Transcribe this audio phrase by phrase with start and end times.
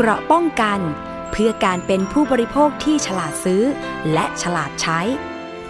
[0.00, 0.80] เกราะป้องกัน
[1.30, 3.62] เพื่อการเป็นผู้บริโภคที่ฉลาดซื้อ
[4.12, 5.00] และฉลาดใช้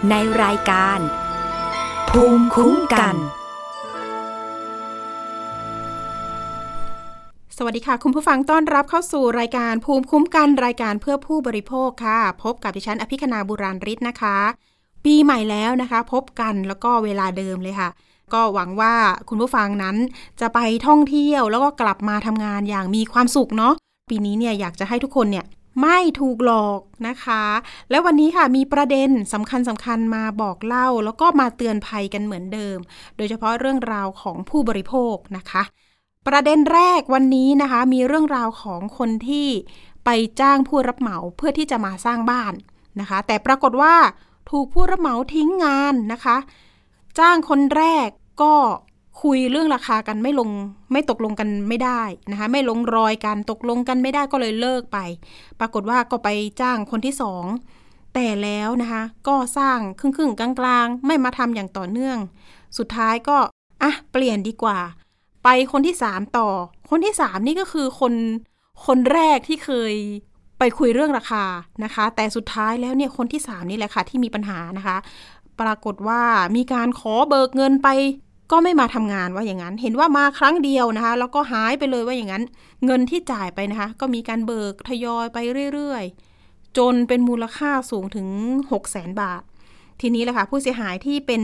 [0.09, 0.99] ในรายการ
[2.09, 3.15] ภูมิคุ้มกัน
[7.57, 14.37] สวัสดีค่ะ คุณผู้ฟังต้อนรับเข้าสู่รายการภูมิคุ้มกันรายการเพื่อผู้บริโภคค่ะ พบกับดิฉันอภิคณาบุราริศนะคะ
[15.05, 17.89] ปีใหม่แล้วนะคะ พบกันแล้วก็เวลาเดิมเลยค่ะ
[18.33, 18.93] ก็หวังว่า
[19.29, 19.95] คุณผู้ฟังนั้น
[20.41, 23.75] จะไปท่องเที่ยวแล้วก็กลับมาทำงานอย่างมีความสุขเนาะ
[24.09, 25.45] ปีนี้เนี่ยอยากจะให้ทุกคนเนี่ย
[25.81, 27.43] ไม่ถูกหลอกนะคะ
[27.89, 32.77] และวันนี้ค่ะมีประเด็นสำคัญสำคัญมาบอกเล่า แล้วก็มาเตือนภัยกันเหมือนเดิม
[33.17, 35.63] โดยเฉพาะเรื่องราวของผู้บริโภคนะคะ
[36.27, 39.47] ประเด็นแรกวันนี้นะคะ มีเรื่องราวของคนที่
[40.05, 42.53] ไปจ้างผู้รับเหมาเพื่อที่จะมาสร้างบ้าน
[42.99, 43.95] นะคะ แต่ปรากฏว่า
[44.49, 46.37] ถูกผู้รับเหมาทิ้งงานนะคะ
[47.19, 48.07] จ้างคนแรก
[48.41, 48.53] ก็
[49.21, 50.49] คุยเรื่องราคากันไม่ลง
[50.91, 52.01] ไม่ตกลงกันไม่ได้
[52.31, 54.97] นะคะไม่ลงรอยกันตกลงกันไม่ได้ก็เลยเลิกไป
[55.59, 56.29] ปรากฏว่าก็ไป
[56.61, 57.45] จ้างคนที่สอง
[58.13, 62.17] แต่แล้วนะคะก็สร้างครึ่งครึ่งกลางกลางๆ ไม่มาทำอย่างต่อเนื่อง
[62.77, 63.37] สุดท้ายก็
[63.83, 64.79] อะเปลี่ยนดีกว่า
[65.43, 66.49] ไปคนที่สามต่อ
[66.89, 68.13] คนที่สามนี่ก็คือคน
[68.85, 69.93] คนแรกที่เคย
[70.59, 71.45] ไปคุยเรื่องราคา
[71.83, 74.97] นะคะ แต่สุดท้ายแล้วเนี่ยคนที่สามนี่แหละค่ะที่มีปัญหานะคะ
[75.61, 76.21] ปรากฏว่า
[76.55, 77.89] มีการขอเบิกเงินไป
[78.51, 82.43] ก็ไม่มาทำงานว่าอย่างนั้น เห็นว่ามาครั้งเดียวนะคะ แล้วก็หายไปเลยว่าอย่างนั้น
[82.85, 85.37] เงินที่จ่ายไปนะคะ ก็มีการเบิกทยอยไป
[85.73, 88.27] เรื่อยๆ จนเป็นมูลค่าสูงถึง
[88.71, 89.41] 6 0แสนบาท
[90.01, 91.41] ทีนี้แหละค่ะผู้เสียหายที่เป็น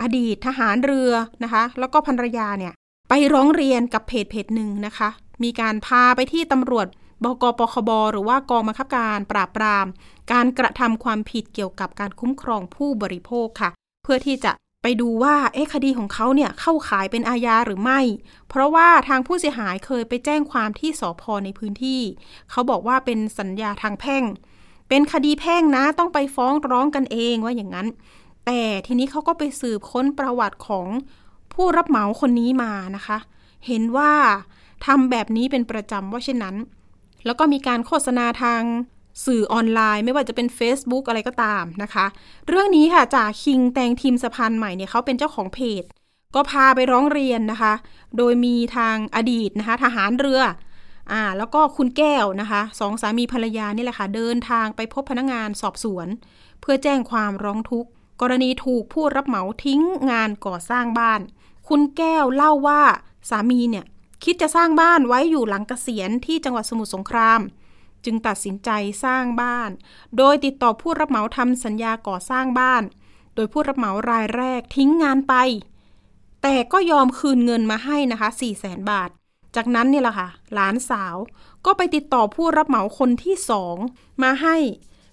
[0.00, 2.72] อดีตทหารเรือนะคะ แล้วก็ภรรยาเนี่ย
[3.08, 5.08] ไปร้องเรียนกับเพจเพจหนึ่งนะคะ
[5.44, 6.86] มีการพาไปที่ตำรวจ
[7.24, 9.86] บกปคบหรือว่ากองบังคับการปราบปราม
[10.32, 13.70] การกระทำความผิดเกี่ยวกับการคุ้มครองผู้บริโภคค่ะ
[14.02, 14.52] เพื่อที่จะ
[14.88, 18.00] ไปดูว่าเอ๊ะคดีของเขาเนี่ยเข้าขายเป็นอาญาหรือไม่
[18.48, 22.00] เพราะว่าทางผู้เสียหายเคยไปแจ้งความที่สพในพื้นที่
[22.50, 24.22] เขาบอกว่าเป็นสัญญาทางแพ่ง
[24.88, 27.88] เป็นคดีแพ่งนะต้องไปฟ้องร้องกันเองว่าอย่างนั้น
[28.46, 30.86] แต่ทีนี้เขาก็ไปสืบค้นประวัติของ
[31.52, 33.18] ผู้รับเหมาคนนี้มานะคะ
[33.66, 34.12] เห็นว่า
[34.86, 36.56] ทำแบบนี้เป็นประจำว่าเช่นนั้น
[37.24, 38.62] แล้วก็มีการโฆษณาทาง
[39.24, 42.06] สื่อออนไลน์ ไม่ว่าจะเป็น Facebook อะไรก็ตามนะคะ
[42.48, 45.84] เรื่องนี้ค่ะจากคิงแตงทีมสะพานใหม่เนี่ยเขาเป็นเจ้าของเพจ
[46.34, 47.72] ก็พาไปร้องเรียนนะคะ
[48.16, 50.42] โดยมีทางอดีตนะคะ ทหารเรือ
[51.12, 56.06] อ่าแล้วก็คุณแก้วนะคะสองสามีภรรยานี่แหละค่ะ เดินทางไปพบพนักงานสอบสวน
[56.60, 57.90] เพื่อแจ้งความร้องทุกข์
[58.20, 61.20] กรณีถูกผู้รับเหมาทิ้งงานก่อสร้างบ้าน
[61.68, 62.82] คุณแก้วเล่าว่า
[63.30, 63.84] สามีเนี่ย
[64.24, 67.40] คิดจะสร้างบ้านไว้อยู่หลังเกษียณที่จังหวัดสมุทรสงคราม
[68.06, 68.70] จึงตัดสินใจ
[69.04, 69.70] สร้างบ้าน
[70.18, 72.82] โดยติดต่อผู้รับเหมาทำสัญญาก่อสร้างบ้าน
[73.34, 75.34] โดยผู้รับเหมารายแรกทิ้งงานไป
[76.42, 79.10] แต่ก็ยอมคืนเงินมาให้นะคะ4 0 0แสนบาท
[79.56, 81.16] จากนั้นเนี่ยแหละค่ะ หลานสาว
[81.66, 83.76] ก็ไปติดต่อผู้รับเหมาคนที่สอง
[84.22, 84.56] มาให้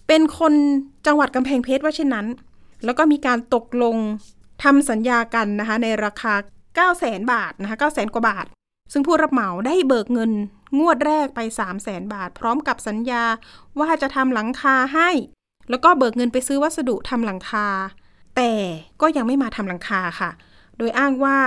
[0.08, 0.54] เป็นคน
[1.06, 2.28] จังหวัดกำแพงเพชรว่าเช่นนั้น
[2.86, 3.98] แล้วก็มีการตกลง
[4.64, 6.34] ทำสัญญากันนะคะในราคา
[6.78, 8.46] 9 0 0แสนบาทนะคะ9 0 0แสนกว่าบาท
[8.92, 10.32] ซึ่งผู้รับเหมาได้เบิกเงิน
[10.80, 13.24] งวดแรกไป 3 0 0แสนบาท พร้อมกับสัญญา
[13.80, 15.10] ว่าจะทำหลังคาให้
[15.70, 17.68] แล้วก็เบิกเงินไปซื้อวัสดุทำหลังคา
[18.36, 18.54] แต่
[19.02, 20.32] ก็ยังไม่มาทำหลังคาค่ะ
[20.78, 21.40] โดยอ้างว่า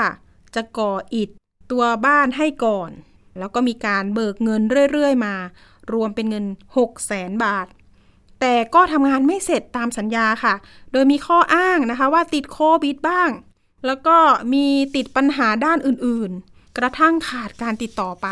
[0.54, 1.30] จะก่ออิฐ
[1.70, 2.90] ตัวบ้านให้ก่อน
[3.38, 5.34] แล้วก็มีการเบิกเงินเรื่อยๆมา
[5.92, 6.44] รวมเป็นเงิน
[6.76, 7.66] 6 0แสนบาท
[8.40, 10.54] แต่ก็ทำงานไม่เสร็จตามสัญญาค่ะ
[10.92, 13.30] โดยมีข้ออ้างนะคะว่าติดโควิดบ้าง
[13.86, 14.16] แล้วก็
[14.52, 14.66] มี
[14.96, 18.28] ติดปัญหาด้านอื่นๆ กระทั่งขาดการติดต่อไป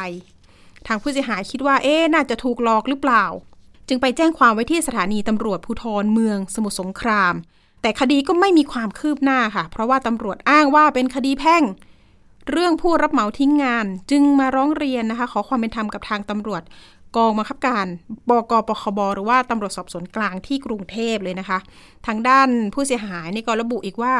[0.86, 3.24] ทางผู้เสียหายคิดว่าเอ๊น่าจะถูกหลอกหรือเปล่า
[3.88, 7.34] จึงไปแจ้งความไว้ที่สถานีตำรวจภูธรเมืองสมุทรสงคราม
[7.82, 11.62] แต่คดีก็ไม่มีความคืบหน้าค่ะ เพราะว่าตำรวจอ้างว่าเป็นคดีแพ่ง
[12.50, 16.62] เรื่องผู้รับเหมาทิ้งงาน จึงมาร้องเรียนนะคะ ขอความเป็นธรรมกับทางตำรวจ
[17.16, 17.86] กองบังคับการ
[18.28, 21.58] บกปคบหรือว่าตำรวจสอบสวนกลางที่กรุงเทพเลยนะคะ
[22.06, 24.14] ทางด้านผู้เสียหายนี่ก็ระบุอีกว่า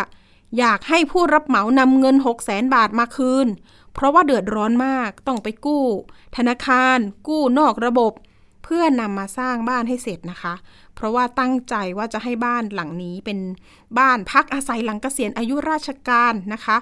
[0.59, 3.47] อยากให้ผู้รับเหมานำเงิน 6 0แสนบาทมาคืน
[3.94, 5.84] เพราะว่าเดือดร้อนมากต้องไปกู้
[6.37, 8.12] ธนาคาร กู้นอกระบบ
[8.64, 10.55] เพื่อนำมาสร้างบ้านให้เสร็จนะคะ
[10.94, 13.38] เพราะว่าตั้งใจว่าจะให้บ้านหลังนี้เป็น
[13.99, 16.76] บ้านพักอาศัยหลังเกษียณอายุราชการนะคะ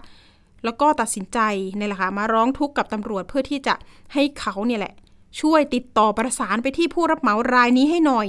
[0.65, 1.39] แล้วก็ตัดสินใจ
[1.77, 3.75] ในแหละค่ะมาร้องทุกข์กับตำรวจเพื่อที่จะ
[4.15, 4.95] ให้เขาเนี่ยแหละ
[5.41, 8.29] ช่วยติดต่อประสานไปที่ผู้รับเหมารายนี้ให้หน่อย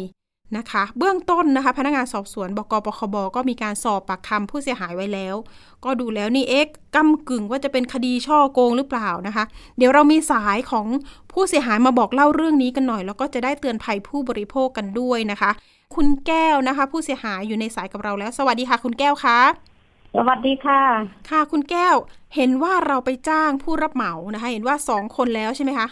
[0.57, 5.35] นะคะ เบื้องต้นนะคะ พนักงานสอบสวนบกปคบก็มีการสอบปากคำผู้เสียหายไว้แล้ว
[5.83, 6.65] ก็ดูแล้วนี่เอ๊ะ
[6.95, 9.43] กำกึ่งว่าจะเป็นคดีช่อโกงหรือเปล่านะคะ
[9.77, 10.87] เดี๋ยวเรามีสายของ
[11.31, 15.51] ผู้เสียหายมาบอกเล่าเรื่องนี้กันหน่อย แล้วก็จะได้เตือนภัยผู้บริโภคกันด้วยนะคะ
[15.95, 19.39] คุณแก้วนะคะ ผู้เสียหายอยู่ในสายกับเราแล้ว สวัสดีค่ะ คุณแก้วคะ
[20.15, 20.81] สวัสดีค่ะ
[21.29, 21.95] ค่ะ คุณแก้ว
[22.35, 25.87] เห็นว่าเราไปจ้างผู้รับเหมานะคะ เห็นว่าสองคนแล้วใช่ไหมคะ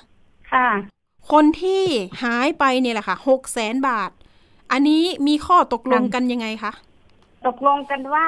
[0.52, 0.68] ค่ะ
[1.32, 1.84] คนที่
[2.24, 4.12] หายไปเนี่ยแหละค่ะหกแสนบาท
[4.72, 6.72] อันนี้มีข้อตกลงกันยังไงคะ
[7.48, 8.28] ตกลงกันว่า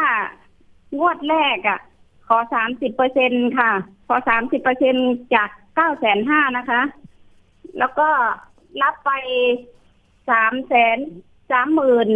[0.99, 1.79] งวดแรกอะ่ะ
[2.27, 3.71] ขอสามสิบเปอร์เซ็นค่ะ
[4.07, 4.95] ขอสามสิบเปอร์เซ็น
[5.35, 6.81] จากเก้าแสนห้านะคะ
[7.79, 8.07] แล้วก็
[8.81, 9.11] รับไป
[10.29, 10.97] สามแสน
[11.51, 12.09] สามหมื่น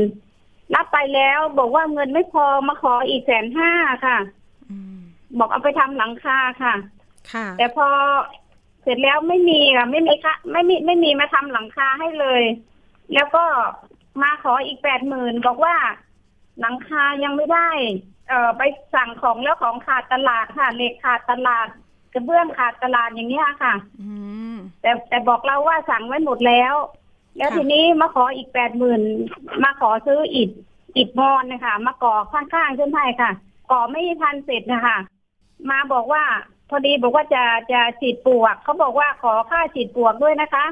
[0.75, 3.71] รับไปแล้วบอกว่าเงินไม่พอมาขออีกแสนห้า
[4.06, 4.18] ค่ะ
[4.69, 4.97] อืม
[5.39, 6.74] บอกเอาไปทำหลังคาค่ะ
[7.31, 7.88] ค่ะ แต่พอ
[8.83, 12.44] เสร็จแล้วไม่มีค่ะ ไม่มีค่ะไม่มีไม่มีมาทำหลังคาให้เลย
[13.13, 13.44] แล้วก็
[14.23, 15.75] มาขออีกแปดหมื่นบอกว่า
[16.59, 17.69] หลังคายังไม่ได้
[18.27, 18.61] เอ่อไป
[18.95, 21.67] สั่งของแล้วของขาดตลาดค่ะเหล็กขาดตลาด
[22.13, 24.09] กระเบื้องขาดตลาดอย่างเงี้ยค่ะอื
[24.53, 26.75] มแต่แต่บอกเราว่าสั่งไว้หมดแล้ว
[27.37, 29.01] แล้วค่ะทีนี้มาขออีกแปดหมื่น
[29.63, 30.49] มาขอซื้ออิฐ
[30.97, 33.31] อิฐมอนนะคะมาก่อข้างๆขึ้นให้ค่ะ
[33.71, 34.97] ก่อไม่ทันเสร็จนะคะ
[35.69, 36.23] มาบอกว่า
[36.69, 40.65] พอดีบอกว่าจะจะฉีดปลวกเขาบอกว่าขอค่าฉีดปลวกด้วยนะคะ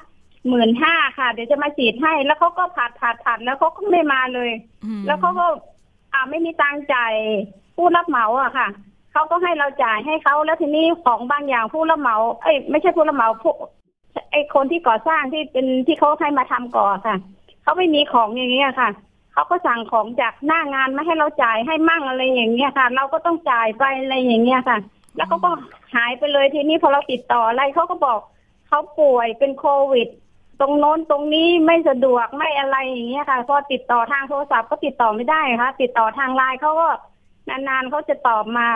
[0.49, 4.51] หมื่นห้าค่ะ เดี๋ยวจะมาฉีดให้ แล้วเขาก็ผัดผัดผัดแล้วเขาก็ไม่มาเลย
[4.85, 5.45] อืมแล้วเขาก็
[6.13, 7.13] อ่าไม่มีตังค์จ่าย
[7.75, 8.67] ผู้รับเหมาอะค่ะ
[9.11, 13.53] เขาก็ให้เราจ่ายให้เขาแล้วทีนี้ของบางอย่างผู้รับเหมา เอ้ยไม่ใช่ผู้รับเหมาผู้
[14.31, 17.17] ไอคนที่ก่อสร้างที่เป็นที่เขาให้มาทำก่อค่ะ
[17.63, 18.89] เขาไม่มีของอย่างเงี้ยค่ะ
[19.33, 24.77] เขาก็สั่งของจากหน้างานมาให้เราจ่ายให้มั่งอะไรอย่างเงี้ยค่ะ เราก็ต้องจ่ายไปอะไรอย่างเงี้ยค่ะ
[25.15, 25.49] แล้วเขาก็
[25.95, 28.19] หายไปเลยทีนี้พอเราติดต่ออะไรเขาก็บอก
[28.67, 30.07] เขาป่วยเป็นโควิด
[30.59, 36.87] ตรงโน้นตรงนี้ไม่สะดวกไม่อะไรอย่างเงี้ยค่ะพอติดต่อทางโทรศัพท์ก็ติดต่อไม่ได้ค่ะ ติดต่อทางไลน์เขาก็
[37.49, 38.67] นานๆเขาจะตอบมา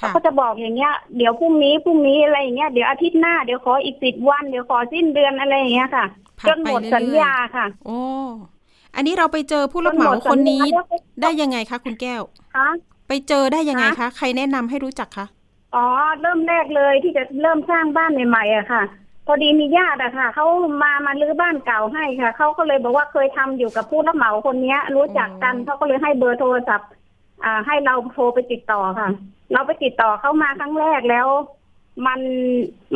[0.00, 6.04] ค่ะเขาจะบอกอย่างเงี้ยเดี๋ยวพรุ่งนี้พรุ่งนี้อะไรอย่างเงี้ยเดี๋ยวอาทิตย์หน้าเดี๋ยวขออีกสิบวันเดี๋ยวขอสิ้นเดือนอะไรอย่างเงี้ยค่ะ
[6.40, 7.98] ผัจดนไปหมดเรื่อยๆสัญญาค่ะ โอ้
[8.94, 12.22] อันนี้เราไปเจอผู้รับเหมาจนหมดคนนี้สัญญาแล้วได้ยังไงคะคุณแก้ว
[12.56, 12.68] คะ
[13.08, 15.26] ไปเจอได้ยังไงคะคะใครแนะนำให้รู้จักคะ
[15.74, 15.86] อ๋อ
[16.20, 18.82] เริ่มแรกเลยที่จะเริ่มสร้างบ้านใหม่ๆอะค่ะ
[19.30, 20.46] พอดีมีญาติอะค่ะเขา
[20.82, 26.88] มามาลื้อบ้านเก่าให้ค่ะเขาก็เลยบอกว่าเคยทำอยู่กับผู้รับเหมาคนเนี้ย รู้จักกันอ๋อเขาก็เลยให้เบอร์โทรศัพท์
[27.44, 29.08] อ่า ให้เราโทรไปติดต่อค่ะ
[29.52, 31.26] เราไปติดต่อเขามาครั้งแรกแล้ว
[32.06, 32.20] มัน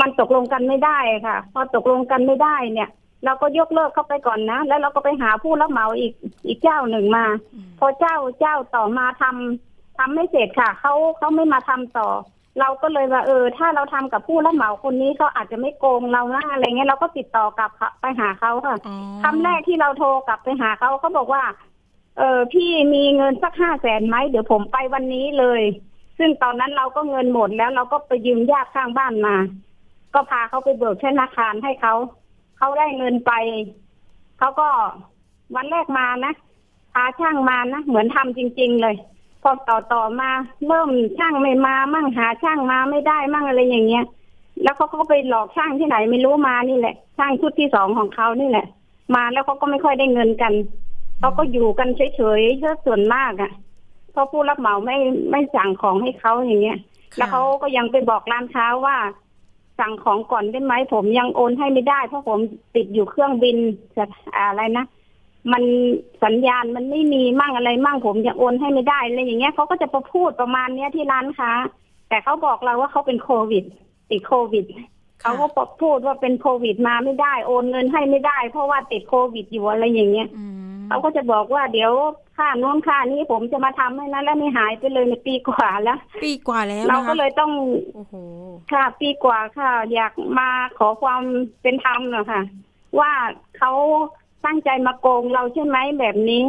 [0.01, 2.91] มันตกลงกันไม่ได้ค่ะ พอตกลงกันไม่ได้เนี่ย
[3.25, 6.13] เราก็ยกเลิกเข้าไปก่อนนะแล้วเราก็ไปหาผู้รับเหมาอีก
[6.47, 7.25] อีกเจ้าหนึ่งมา
[7.55, 12.09] อืมพอเจ้าเจ้าต่อมาทำทำไม่เสร็จค่ะเขาเขาไม่มาทำต่อ
[12.61, 21.43] เราก็เลยว่าเออ ถ้าเราทำกับผู้รับเหมาคนนี้เขาอาจจะไม่โกงเรานะอะไรเงี้ยเราก็ติดต่อกลับค่ะไปหาเขาค่ะอ๋อคำแรกที่เราโทรกลับไปหาเขาเขาบอกว่า
[22.19, 25.63] เออพี่มีเงินสักห้าแสนไหมเดี๋ยวผมไปวันนี้เลย
[26.19, 29.37] ซึ่งตอนนั้นเราก็เงินหมดแล้วเราก็ไปยืมญาติข้างบ้านมา
[30.15, 31.95] ก็พาเขาไปเบิกธนาคารให้เขา
[32.59, 33.33] เขาได้เงินไป
[34.39, 34.69] เขาก็
[35.55, 36.35] วันแรกมานะ
[36.93, 38.97] พาช่างมานะเหมือนทำจริง ๆ เลย
[39.43, 40.31] พอต่อต่อมา
[40.67, 44.05] เริ่มช่างไม่มามั่งหาช่างมาไม่ได้มั่งอะไรอย่างเงี้ย
[44.63, 48.67] แล้วเขาก็ไปหลอกช่างที่ไหนไม่รู้มานี่แหละ ช่างชุดที่สองของเขานี่แหละ
[49.15, 50.53] มาแล้วเขาก็ไม่ค่อยได้เงินกัน
[51.19, 53.53] เขาก็อยู่กันเฉยๆเ่ส่วนมากอะ่ะ
[54.13, 54.97] เพราะผู้รับเหมาไม่
[55.31, 56.79] ไม่สั่งของให้เขาอย่างเงี้ย
[57.15, 58.97] ค่ะแล้วเขาก็ยังไปบอกร้านค้าว่า
[59.81, 62.39] สั่งของก่อนได้ไหมผมยังโอนให้ไม่ได้เพราะผม
[62.75, 63.57] ติดอยู่เครื่องบิน
[63.97, 64.05] จะ
[64.37, 64.85] อะไรนะ
[65.53, 65.63] มัน
[66.25, 71.51] สัญญาณมันไม่มีมั่งอะไรมั่งผมยังโอนให้ไม่ได้อะไรอย่างเงี้ยเขาก็จะประพูดประมาณเนี้ยที่ร้านค้า
[72.09, 73.65] แต่เขาบอกเราว่าเขาเป็นโควิด
[74.11, 74.65] ติดโควิด
[75.21, 81.93] เขาก็บอกพูดว่าเป็นโควิดมาไม่ได้โอนเงินให้ไม่ได้ เพราะว่าติดโควิดอยู่อะไรอย่างเงี้ยอืมเขาก็จะบอกว่าเดี๋ยว
[82.37, 87.53] ค่าโน้นค่านี้ผมจะมาทำให้นะแล้วไม่หายไปเลยในปีกว่าแล้ว ปีกว่าแล้วเรานะคะก็เลยต้อง
[87.95, 88.15] โอ้โห
[88.73, 91.23] ค่ะปีกว่าค่ะ อยากมาขอความ
[91.63, 92.43] เป็นธรรมหน่อยค่ะ
[92.99, 93.13] ว่า
[93.59, 93.73] เขา
[94.47, 96.43] ตั้งใจมาโกงเราใช่ไหมแบบนี้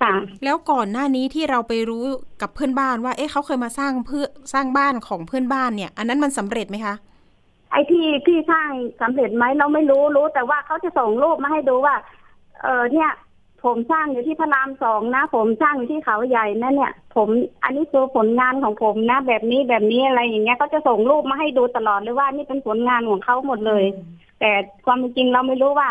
[0.00, 0.12] ค่ะ
[0.44, 2.04] แล้วก่อนหน้านี้ที่เราไปรู้
[2.42, 6.94] กับเพื่อนบ้านว่า เอ๊ะเขาเคยมาสร้างเพื่อสร้างบ้านของเพื่อนบ้านเนี่ย อันนั้นมันสำเร็จไหมคะ
[7.70, 8.70] ไอ้ที่ที่สร้าง
[9.02, 11.94] สำเร็จไหมเราไม่รู้รู้ แต่ว่าเขาจะส่งรูปมาให้ดูว่า
[12.62, 13.10] เออเนี่ย
[13.64, 17.28] ผมสร้างอยู่ที่พระรามสองนะ ผมสร้างอยู่ที่เขาใหญ่นะเนี่ย ผม
[17.64, 23.84] อันนี้คือผลงานของผมนะ แบบนี้แบบนี้อะไรอย่างเงี้ยเขาจะส่งรูปมาให้ดูตลอดเลยว่านี่เป็นผลงานของเขาหมดเลย
[24.40, 24.50] แต่
[24.84, 25.88] ความเป็นจริงเราไม่รู้ว่า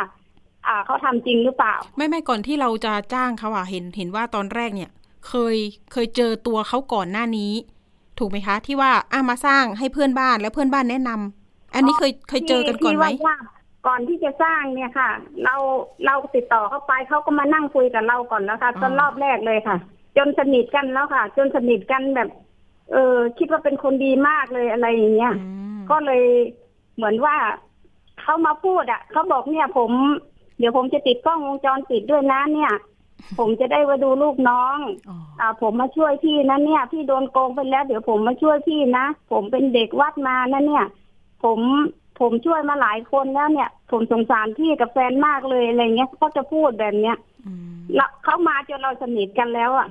[0.68, 4.92] อ่าเขาทำจริงหรือเปล่า ไม่ไม่ก่อนที่เราจะจ้างเขาอะเห็นเห็นว่าตอนแรกเนี่ย
[5.28, 5.58] เคย
[5.92, 7.52] เคยเจอตัวเขาก่อนหน้านี้
[8.20, 13.38] ถูกไหมคะ ที่ว่าอะมาสร้างให้เพื่อนบ้านแล้วเพื่อนบ้านแนะนำอันนี้เคยเคยเจอกันก่อนไหมที่ว่า
[13.88, 15.10] ก่อนที่จะสร้างเนี่ยค่ะ
[15.44, 15.56] เรา
[16.06, 19.78] เราติดต่อเข้าไปเขาก็มานั่งคุยกับเราก่อนแล้วค่ะอ๋อตอนรอบแรกเลยค่ะ
[20.18, 22.30] จนสนิทกันแล้วค่ะ จนสนิทกันแบบ
[22.92, 26.24] เออคิดว่าเป็นคนดีมากเลยอะไรอย่างเงี้ยอืมก็เลย
[26.96, 27.36] เหมือนว่า
[28.22, 29.92] เขามาพูดอะเขาบอกเนี่ยผม
[30.58, 32.74] เดี๋ยวผมจะติดกล้องวงจรปิดด้วยนะเนี่ย
[33.40, 34.78] ผมจะได้มาดูลูกน้อง
[35.10, 40.86] อ๋ออ่าผมมาช่วยพี่นะเนี่ย พี่โดนโกงไปแล้ว เดี๋ยวผมมาช่วยพี่นะผมเป็นเด็กวัดมานะเนี่ย
[41.44, 41.60] ผม
[42.20, 49.88] ผมช่วยมาหลายคนแล้วเนี่ย ผมสงสารพี่กับแฟนมากเลยอะไรเงี้ยเขาจะพูดแบบเนี้ยอืมแล้วเขามาจนเราสนิทกันแล้วอะ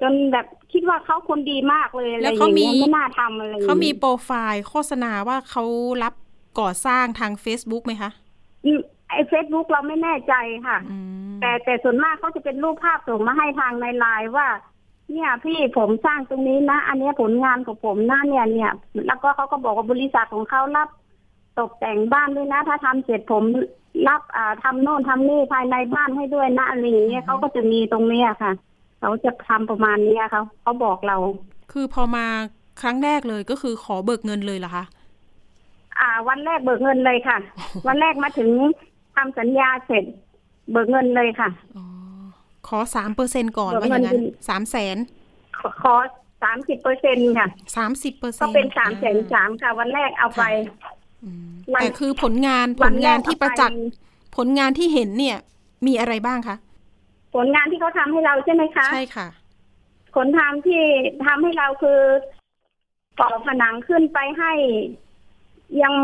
[0.00, 5.64] จนแบบคิดว่าเขาคนดีมากเลยอะไรแล้วอย่าเขางมีเงี้ยไม่น่าทำอะไรอย่งงี้ยเขามีโปรไฟล์โฆษณาว่าเขา
[6.02, 6.14] รับ
[6.60, 8.10] ก่อสร้างทาง Facebook ไหมคะ
[8.64, 10.34] อืม ไอ้เฟซบุ๊กเราไม่แน่ใจ
[10.66, 14.48] ค่ะอืมแต่แต่ส่วนมากเขาจะเป็นรูปภาพส่งมาให้ทางในไลน์ว่า
[15.12, 18.72] เนี่ยพี่ผมสร้างตรงนี้นะ อันเนี้ยผลงานของผมนะเนี่ยเนี่ย
[19.06, 20.88] แล้วก็เขาก็บอกว่าบริษัทของเขารับ
[21.58, 23.44] ตกแต่งบ้านด้วยนะ ถ้าทำเสร็จผม
[24.08, 28.52] รับอ่าทำโน่นทำนี่ภายในบ้านให้ด้วยนะอะไรอย่างเงี้ยเขาก็จะมีตรงเนี้ยค่ะ
[29.00, 31.16] เขาจะทำประมาณเนี้ยเขาเขาบอกเรา
[31.72, 32.26] คือพอมา
[32.82, 34.84] ครั้งแรกเลยก็คือขอเบิกเงินเลยเหรอคะ
[35.98, 37.38] อ่า วันแรกเบิกเงินเลยค่ะ
[37.88, 38.50] วันแรกมาถึง
[39.16, 40.04] ทำสัญญาเสร็จ
[40.70, 41.84] เบิกเงินเลยค่ะ อ๋อ
[42.68, 44.96] ขอสามเปอร์เซ็นก่อนเบิกว่าอย่างนั้เงินนสามแสน
[45.58, 45.94] ขอขอ
[46.42, 50.42] สามสิบเปอร์เซ็นค่ะสามสิบเปอร์เซ็นก็เป็นสามแสนสามค่ะ วันแรกเอาไป
[51.72, 55.38] วันแต่คือผลงานผวันลแรกงานที่ประจักษ์เอาไปผลงานที่เห็นเนี่ย
[55.86, 56.56] มีอะไรบ้างคะ
[57.34, 59.26] ผลงานที่เขาทำให้เราใช่ไหมคะใช่ค่ะ
[60.14, 60.82] ผลทำที่
[61.26, 62.00] ทำให้เราคือ
[63.20, 64.52] ก่อผนังขึ้นไปให้
[65.82, 65.94] ยัง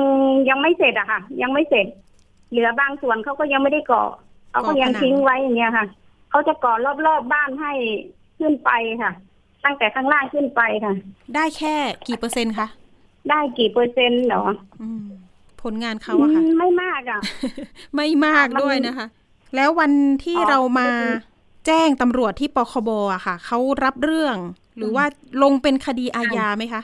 [0.49, 1.87] ยังไม่เสร็จอะค่ะ ยังไม่เสร็จ
[2.53, 4.05] เหลือบางส่วนเขาก็ยังไม่ได้ก่อ
[4.51, 5.87] เขาก็ยังก่อผนังทิ้งไว้อย่างเงี้ยค่ะ
[6.31, 7.73] เขาจะก่อรอบๆบบ้านให้
[8.39, 8.71] ขึ้นไป
[9.03, 9.13] ค่ะ
[9.65, 10.95] ตั้งแต่ข้างล่างขึ้นไปค่ะ
[11.35, 11.75] ได้แค่
[12.09, 12.67] กี่เปอร์เซ็นต์คะ
[13.31, 14.45] ได้กี่เปอร์เซ็นต์เหรอ
[14.83, 15.05] อืม
[15.63, 17.21] ผลงานเขาอะค่ะอืมไม่มากอะ
[17.97, 19.07] ไม่มากมันด้วยนะคะ
[19.57, 19.93] แล้ววัน
[20.25, 21.15] ที่อ๋อเรามาก็คือ
[21.67, 24.37] แจ้งตำรวจที่ปคบอะค่ะเขารับเรื่อง
[24.77, 25.05] หรือว่า
[25.43, 26.83] ลงเป็นคดีอาญาไหมคะ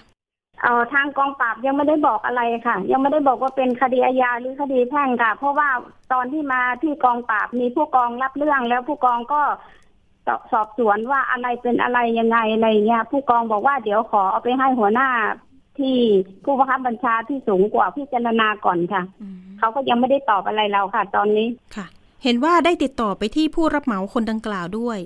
[0.63, 5.69] เออทางกองปราบยังไม่ได้บอกอะไรค่ะ ยังไม่ได้บอกว่าเป็นคดีอาญาหรือคดีแพ่งค่ะ เพราะว่า
[6.13, 9.43] ตอนที่มาที่กองปราบมีผู้กองรับเรื่องแล้วผู้กองก็
[10.27, 15.09] สอบสอบสวนว่าอะไรเป็นอะไรยังไงอะไรเงี้ย ผู้กองบอกว่าเดี๋ยวขอเอาไปให้หัวหน้า
[15.79, 15.97] ที่
[16.45, 21.87] ผู้บังคับบัญชาที่สูงกว่าพิจารณาก่อนค่ะอืมเขาก็ยังไม่ได้ตอบอะไรเราค่ะ ตอนนี้ค่ะ
[22.25, 24.99] เห็นว่าได้ติดต่อไปที่ผู้รับเหมาคนดังกล่าวด้วย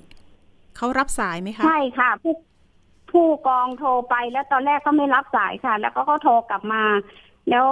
[0.76, 2.32] เขารับสายไหมคะ ใช่ค่ะผู้
[3.12, 6.82] ผู้กองโทรไปแล้วตอนแรกเขาไม่รับสายค่ะ แล้วก็เขาโทรกลับมา
[7.50, 7.66] แล้ว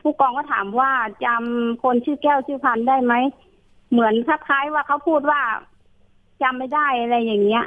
[0.00, 0.90] ผู้กองก็ถามว่า
[1.24, 3.14] จำคนชื่อแก้วชื่อพันธุ์ได้ไหม
[3.90, 5.40] เหมือนคล้ายๆว่าเขาพูดว่า
[6.42, 7.64] จำไม่ได้อะไรอย่างเงี้ย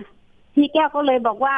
[0.56, 1.56] พี่แก้วก็เลยบอกว่า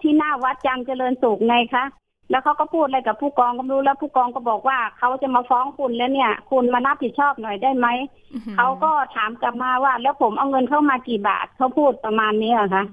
[0.00, 1.84] ที่หน้าวัดจันทร์เจริญสุขไงคะ
[2.30, 7.86] แล้วเขาก็พูดอะไรกับผู้กองก็ไม่รู้แล้วผู้กองก็บอกว่าเขาจะมาฟ้องคุณแล้วเนี่ย คุณมารับผิดชอบหน่อยได้ไหม
[8.34, 12.84] อื้อหือเขาก็ถามกลับมาว่า แล้วผมเอาเงินเข้ามากี่บาทเขาพูดประมาณนี้เหรอคะ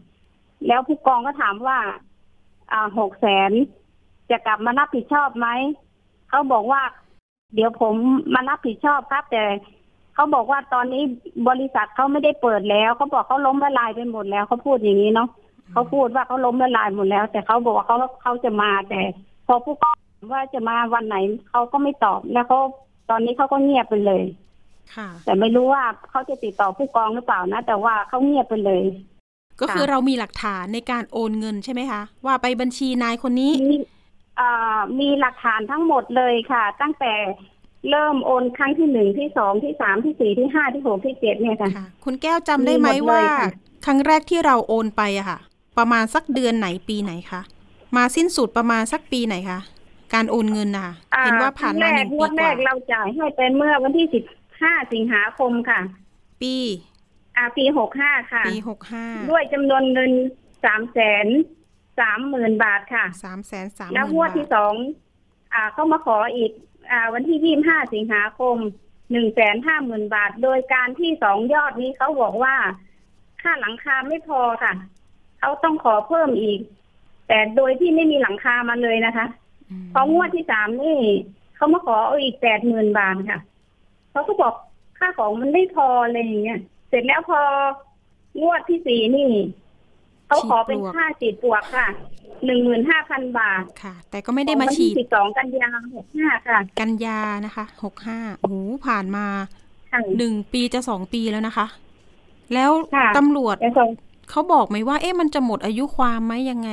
[0.68, 1.80] แล้วผู้กองก็ถามว่า
[2.72, 3.52] อ่าหกแสน
[4.30, 5.48] จะกลับมารับผิดชอบไหม
[6.30, 6.82] เขาบอกว่า
[7.54, 7.96] เดี๋ยวผม
[8.34, 9.44] มารับผิดชอบครับแต่
[10.16, 11.04] เขาบอกว่าตอนนี้
[11.50, 15.30] บริษัทเขาไม่ได้เปิดแล้วเขาบอกเขาล้มละลายไปหมดแล้วเขาพูดอย่างนี้เนาะ
[15.72, 19.02] เขาพูดว่าเขาล้มละลายหมดแล้ว แต่เขาบอกว่าเขาเขาจะมาแต่
[19.48, 21.18] พอผู้กองถามว่าจะมาวันไหน
[21.50, 22.60] เขาก็ไม่ตอบแล้วเขา
[23.10, 24.24] ตอนนี้เขาก็เงียบไปเลย
[24.96, 28.84] ค่ะ แต่ไม่รู้ว่าเขาจะติดต่อผู้กองหรือเปล่านะแต่ว่าเขาเงียบไปเลย
[29.62, 33.78] ก็คือเรามีหลักฐานในการโอนเงินใช่ไหมคะ ว่าไปบัญชีนายคนนี้มี
[34.38, 37.14] เอ่อมีหลักฐานทั้งหมดเลยค่ะ ตั้งแต่
[37.90, 43.50] เริ่มโอนครั้งที่หนึ่งที่สองที่สามที่สี่ที่ห้าที่หกที่เจ็ดเนี่ยค่ะค่ะคุณแก้วจำได้ไหมมีหมดเลยว่าค่ะ
[43.86, 45.40] ครั้งแรกที่เราโอนไปอะค่ะ
[45.78, 47.42] ประมาณสักเดือนไหนปีไหนคะ
[47.96, 49.60] มาสิ้นสุดประมาณสักปีไหนคะ
[50.14, 54.24] การโอนเงินนะคะอ่เห็นว่าผ่านมาหนึ่งงปีวดกแรว่ากเราจ่ายให้เป็นเมื่อวันที่สิบ
[54.62, 55.80] ห้าสิงหาคมค่ะ
[56.42, 56.56] ปี
[57.38, 60.12] อ่าปีหกห้าค่ะ ปีหกห้าด้วยจำนวนเงิน
[60.64, 61.28] สามแสน
[62.00, 64.74] สามหมื่นบาทค่ะสามแสนสามแล้วงหมื่วนดบาที่ทสอง
[65.54, 66.52] อ่าเขามาขออีก
[66.92, 68.58] อ่า วันที่ยี่ห้าสิงหาคม
[69.12, 72.56] หนึ่งแสนห้าหมื่นบาท โดยการที่สองยอดนี้เขาบอกว่า
[73.42, 74.74] ค่าหลังคาไม่พอค่ะ
[75.40, 76.60] เขาต้องขอเพิ่มอีก
[77.28, 79.26] แต่โดยที่ไม่มีหลังคามาเลยนะคะ
[79.70, 80.98] อืมพองวดที่สามนี่
[81.56, 83.40] เขามาขอเอาอีกแปดหมื่นบาทค่ะ
[84.12, 84.54] เขาก็บอก
[85.00, 87.42] ค่าของมันไม่พออะไรอย่างเงี้ยเสร็จแล้วพอ
[88.42, 89.30] งวดที่สี่นี่
[90.28, 91.88] เขาขอเป็นค่าฉีดปลวกค่ะ
[92.46, 99.26] หนึ่งหมื่นห้าพันบาทค่ะ แต่ก็ไม่ได้มาฉีดสิบสองกันยาหกห้าค่ะ กันยานะคะหกห้าโอ้โหผ่านมา
[99.92, 101.68] ค่ะหนึ่งปีจะสองปีแล้วนะคะ
[102.54, 103.90] แล้วค่ะตำรวจแต่ส่ง
[104.30, 106.70] เขาบอกไหมว่า เอ๊ะมันจะหมดอายุความไหมยังไง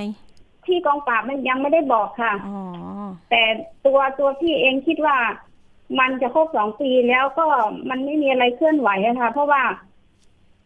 [0.67, 2.61] ที่กองปราบมันยังไม่ได้บอกค่ะอ๋อ
[3.31, 3.43] แต่
[3.87, 5.17] ตัวตัวพี่เองคิดว่า
[6.01, 7.47] มันจะครบสองปีแล้วก็
[7.91, 9.63] มันไม่มีอะไรเคลื่อนไหวอะค่ะเพราะว่า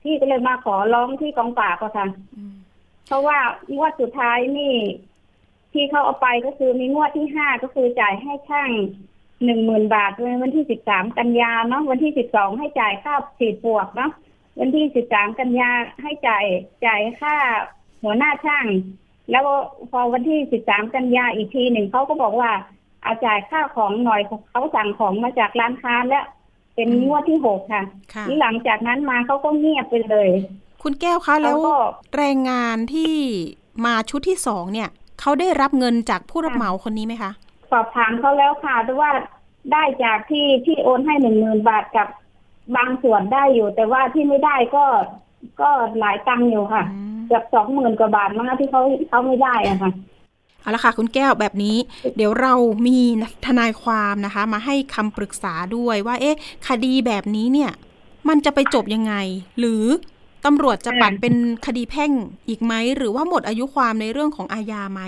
[0.04, 2.06] พี่ก็เลยมาขอร้องที่กองปราบอะค่ะ
[2.36, 2.54] อืม
[3.06, 3.38] เพราะว่า
[3.74, 4.74] งวดสุดท้ายนี่
[5.72, 8.70] ที่เขาเอาไปก็คือมีงวดที่ห้าก็คือจ่ายให้ช่าง
[9.44, 14.10] หนึ่งหมื่นบาทในวันที่สิบสามกันยาเนาะวันที่สิบสองให้จ่ายค่าฉีดปลวกเนาะ
[14.60, 15.70] วันที่สิบสามกันยา
[16.02, 16.44] ให้จ่าย
[16.86, 17.34] จ่ายค่า
[18.02, 18.66] หัวหน้าช่าง
[19.30, 19.46] แล้ว
[19.90, 22.50] พอวันที่สิบสามกันยาอีกทีหนึ่งเขาก็บอกว่า
[23.04, 24.20] อาจ่ายค่าของหน่อย
[24.50, 26.24] เขาสั่งของมาจากร้านค้าแล้ว
[26.74, 30.30] เป็นงวดที่หกค่ะค่ะนี่หลังจากนั้นมาเขาก็เงียบไปเลย
[30.82, 31.76] คุณแก้วคะแล้วเขาก็
[32.16, 33.14] แรงงานที่
[33.84, 34.88] มาชุดที่สองเนี่ย
[35.20, 37.30] เขาได้รับเงินจากผู้รับเหมาคนนี้ไหมคะ
[37.70, 39.10] สอบถามเขาแล้วค่ะแต่ว่า
[39.72, 42.08] ได้จากที่ที่โอนให้หนึ่งหมื่นบาทกับ
[42.76, 44.84] บางส่วนได้อยู่ แต่ว่าที่ไม่ได้ก็
[45.60, 49.90] ก็หลายตังค์อยู่ค่ะอืมเกือบสองหมื่นกว่าบาทมั้งนะที่เขาเขาไม่ได้อะค่ะ
[50.64, 51.76] เอาละค่ะคุณแก้วแบบนี้
[52.16, 52.54] เดี๋ยวเรา
[52.86, 53.00] มี
[53.46, 57.70] ทนายความนะคะ มาให้คำปรึกษาด้วยว่า เอ๊ะ คดีแบบนี้เนี่ย
[58.28, 59.14] มันจะไปจบยังไง
[59.58, 59.84] หรือ
[60.48, 61.34] ตำรวจจะปัดเป็น
[61.66, 62.12] คดีแพ่ง
[62.48, 65.00] อีกไหม หรือว่าหมดอายุความในเรื่องของอาญาไหม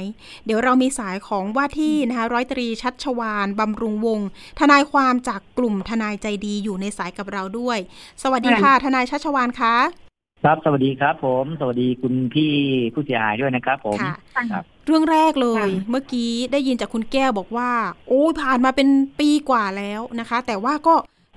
[0.45, 4.29] เดี๋ยวเรามีสายของว่าที่นะคะร้อยตรีชัชวานบำรุงวงศ์
[4.61, 7.79] ทนายความจากกลุ่มทนายใจดีอยู่ในสายกับเราด้วย
[8.23, 10.06] สวัสดีค่ะ ทนายชัชวานคะ
[10.47, 12.53] ครับ สวัสดีครับ ผม สวัสดีคุณพี่
[12.95, 14.15] ผู้เสียหายด้วยนะครับ ผมค่ะ
[14.53, 17.71] ครับ เรื่องแรกเลยค่ะเมื่อกี้ได้ยินจากคุณแก้วบอกว่า
[18.09, 18.89] โอ้ยผ่านมาเป็น
[19.21, 20.95] ปีกว่าแล้วนะคะ แต่ว่าก็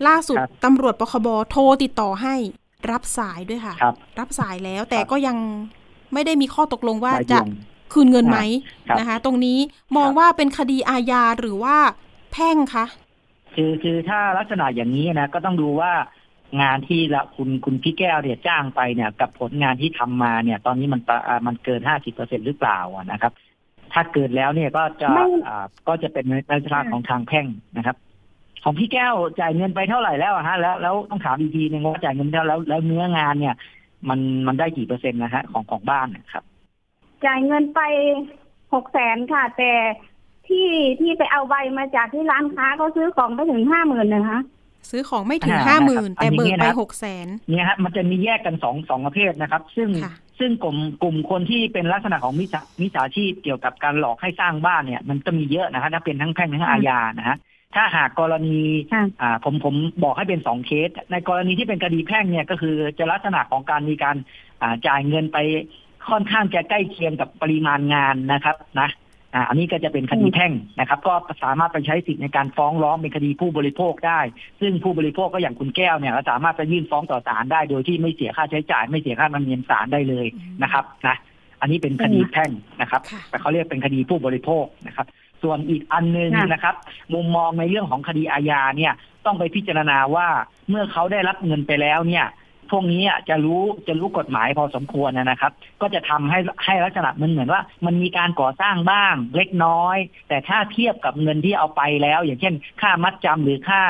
[0.08, 2.36] ล่าสุดครับตำรวจปคบโทรติดต่อให้
[2.92, 5.38] รับสายด้วยค่ะ ครับรับสายแล้วแต่ครับก็ยัง
[6.14, 7.56] ไม่ได้มีข้อตกลงว่าบ่ายจะเบี่ย
[7.90, 8.40] งคืนเงินไหม
[8.88, 9.60] ครับนะคะ ตรงนี้
[9.96, 11.78] มองครับ ว่าเป็นคดีอาญาหรือว่า
[12.32, 12.86] แพ่งคะ
[13.56, 15.92] คือคือถ้าลักษณะอย่างนี้นะก็ต้องดูว่า
[16.62, 23.34] งานที่ละคุณคุณพี่แก้วเนี่ยจ้างไปเนี่ย กับผลงานที่ทำมาเนี่ย ตอนนี้มันปะอ่ามันเกินห้าสิบเปอร์เซ็นหรือเปล่าอะนะครับ
[23.94, 27.46] ถ้าเกิดแล้วเนี่ยก็จะไม่อ่าก็จะเป็นในลักษณะของทางแพ่ง
[27.78, 27.98] นะครับ
[28.64, 33.56] ของพี่แก้วจ่ายเงินไปเท่าไหร่แล้วอะฮะแล้วแล้วต้องถามอีกทีหนึงว่าจ่ายเงินไปเท่าแล้วแล้วเนื้องานเนี่ย
[34.10, 36.44] มันมันได้กี่เปอร์เซ็นต์นะฮะของของบ้านนะครับ
[37.26, 37.82] จ่ายเงินไป
[38.74, 39.72] หกแสนค่ะ แต่
[40.48, 40.68] ที่
[41.00, 44.40] ที่ไปเอาใบมาจากที่ร้านค้าเขาซื้อของไปถึงห้าหมื่นนะคะ
[44.90, 57.38] ซื้อของไม่ถึงอ่าห้าหมื่นนะครับแต่เบิกอันนี้ไปนะหกแสนเนี่ยฮะมันจะมีแยกกันสองสองประเภทนะครับ ซึ่งค่ะซึ่งกลุ่มกลุ่มคนที่เป็นลักษณะของมิจฉามิจฉาชีพเกี่ยวกับการหลอกให้สร้างบ้านเนี่ย มันก็มีเยอะนะฮะถ้าเป็นทั้งแพ่งทั้งอาญานะฮะ
[57.76, 58.62] ถ้าหากกรณี
[58.94, 64.16] ค่ะอ่าผมผมบอกให้เป็นสองเคส ในกรณีที่เป็นคดีแพ่งเนี่ยก็คือจะลักษณะของการมีการ
[64.62, 65.38] อ่าจ่ายเงินไป
[66.10, 68.90] ค่อนข้างจะใกล้เคียงกับปริมาณงานนะครับนะ
[69.34, 71.14] อ่าอันนี้ก็จะเป็นคดีแพ่งนะครับ ก็
[71.44, 74.20] สามารถไปใช้สิทธิ์ในการฟ้องร้องเป็นคดีผู้บริโภคได้
[74.62, 80.28] ซึ่งผู้บริโภคก็อย่างคุณแก้วเนี่ยก็สามารถไปยื่นฟ้องต่อศาลได้โดยที่ไม่เสียค่าใช้จ่าย ไม่เสียค่าธรรมเนียมศาลได้เลย
[80.64, 81.16] นะครับนะ
[81.62, 85.08] อันนี้เป็นคดีแพ่งนะครับค่ะแต่เขาเรียกเป็นคดีผู้บริโภคนะครับ
[85.44, 86.76] ส่วนอีกอันหนึงค่ะนะครับ
[87.14, 88.94] มุมมองในเรื่องของคดีอาญาเนี่ย
[89.26, 90.28] ต้องไปพิจารณาว่า
[90.70, 92.26] เมื่อเขาได้รับเงินไปแล้วเนี่ย
[92.72, 95.52] พวกนี้อะจะรู้จะรู้กฎหมายพอสมควรนะครับ
[95.82, 99.98] ก็จะทำให้ให้ลักษณะมันเหมือนว่า มันมีการก่อสร้างบ้างเล็กน้อย
[100.30, 103.82] แต่ถ้าเทียบกับเงินที่เอาไปแล้ว อย่างเช่น ค่ามัดจำหรือค่า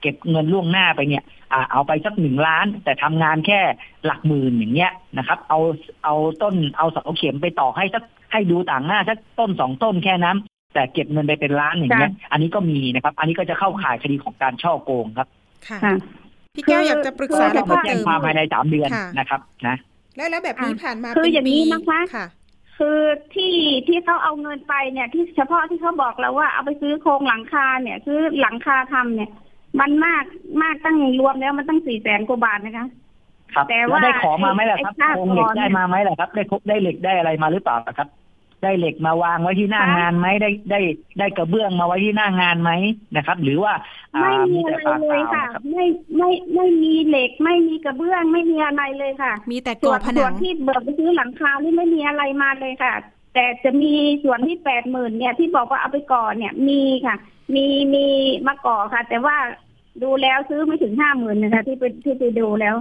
[0.00, 3.60] เก็บเงินล่วงหน้าไปเนี่ยอ่าเอาไปสักหนึ่งล้าน แต่ทำงานแค่
[4.04, 5.60] หลักหมื่นอย่างเงี้ยนะครับ เอา
[6.04, 10.36] เอาต้นเอาเสาเข็มไปต่อให้สักให้ดูต่างหน้าสักต้นสองต้นแค่นั้น
[10.74, 15.28] แต่เก็บเงินไปเป็นล้านอย่างเงี้ย อันนี้ก็มีนะครับ อันนี้ก็จะเข้าข่ายคดีของการช่อโกงครับ
[15.66, 15.94] ค่ะค่ะ
[16.58, 19.76] พี่แก้วอยากจะปรึกษาคือะไรอเพิ่มแจ้งเติมความภายในสามเดือนค่ะนะครับนะ
[20.16, 22.26] แล้วแล้วแบบนี้อะผ่านมาคือเป็นอย่างนี้ปีนะคะค่ะ
[22.78, 23.00] คือ
[23.34, 23.54] ที่
[23.88, 29.30] ที่เขาเอาเงินไปเนี่ยที่เฉพาะที่เขาบอกเราว่าเอาไปซื้อโครงหลังคาเนี่ยซื้อหลังคาทำเนี่ย
[29.80, 30.24] มันมาก
[30.62, 32.86] มากตั้งรวมแล้วมันตั้งสี่แสนกว่าบาทนะคะ
[33.54, 38.08] ครับแต่แล้วว่าได้ขอมาไหมล่ะครับไอ้ค่าโครงเหล็กก่อนได้มาไหมล่ะครับ ได้ครบได้เหล็กได้อะไรมาหรือเปล่าครับ
[38.62, 40.80] ได้เหล็กมาวางไว้ที่หน้าคะงานไหมได้ได้
[41.18, 42.70] ได้กระเบื้องมาไว้ที่หน้างานไหม
[43.16, 43.74] นะครับ หรือว่า
[44.16, 45.84] อ่าไม่มีแต่อะไรปากเลเปยล่าค่ะนะครับไม่
[46.16, 52.94] ไม่ไม่มีเหล็ก ไม่มีกระเบื้องไม่มีอะไรเลยค่ะ มีแต่ส่ก่อวนผส่นัวนงที่เบิกไปซื้อหลังคานี่ไม่มีอะไรมาเลยค่ะ
[53.34, 53.94] แต่จะมี
[54.24, 57.16] ส่วนที่แปดหมื่นเนี่ยที่บอกว่าเอาไปก่อเนี่ยมีค่ะ
[57.54, 58.06] มีมี
[58.46, 59.36] มาก่อค่ะ แต่ว่า
[60.02, 62.74] ดูแล้วซื้อไม่ถึงห้าหมื่นนะคะที่ไปที่ไปดูแล้ว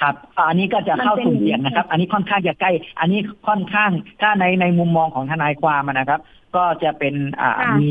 [0.00, 0.14] ครับ
[0.48, 2.70] อันนี้ก็จะเข้ามันเป็นสุ่มเสี่ยงนะครับ อันนี้ค่อนข้างจะใกล้
[3.00, 6.20] อันนี้ค่อนข้างถ้าในในมุมมองของทนายความอะนะครับ
[6.56, 7.90] ก็จะเป็นอ่าค่ะมี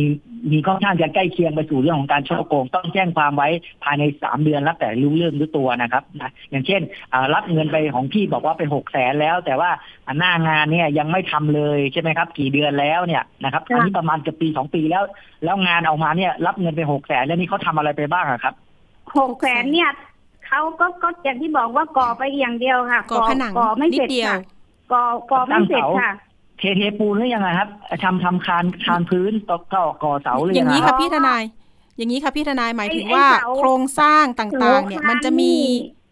[0.51, 3.49] มีค่อนข้างจะใกล้เคียงไปสู่เรื่องของการช่อโกง ต้องแจ้งความไว้
[3.83, 6.81] ภายในสามเดือนแล้วแต่รู้เรื่องรู้ตัวนะครับนะอย่างเช่น
[7.13, 9.69] อ่ารับเงินไปของพี่บอกว่าเป็นหกแสนแล้ว แต่ว่า
[10.19, 15.03] หน้างานเนี่ยยังไม่ทำเลยใช่ไหมครับ กี่เดือนแล้วเนี่ยนะครับค่ะอันนี้ประมาณเกือบปีสองปีแล้ว
[15.43, 18.53] แล้วงานออกมาเนี่ยรับเงินไปหกแสนแล้วนี่เขาทำอะไรไปบ้างอะครับ
[19.17, 19.89] หกแสนเนี่ย
[20.53, 24.39] เขาก็ก็อย่างที่บอกว่าก่อไปอย่างเดียวค่ะ ก่อผนังก่อไม่นิเสดร็จเดียวค่ะ
[24.93, 26.11] ก่อก่อไม่เสร็จค่ะ
[26.59, 27.69] เทเทปูนหรือยังไงครับ
[28.03, 31.43] ทำทำคานคานพื้นตอกก่อก่อเสาหรืออยัย่างงไงนี้คค่ะรับพี่ทนาย
[31.97, 35.53] อย่างนี้ค่ะพี่ทนายหมายถึงไอ้ว่าไอ้เสาโครงสร้างต่างๆ เนี่ยมันจะมี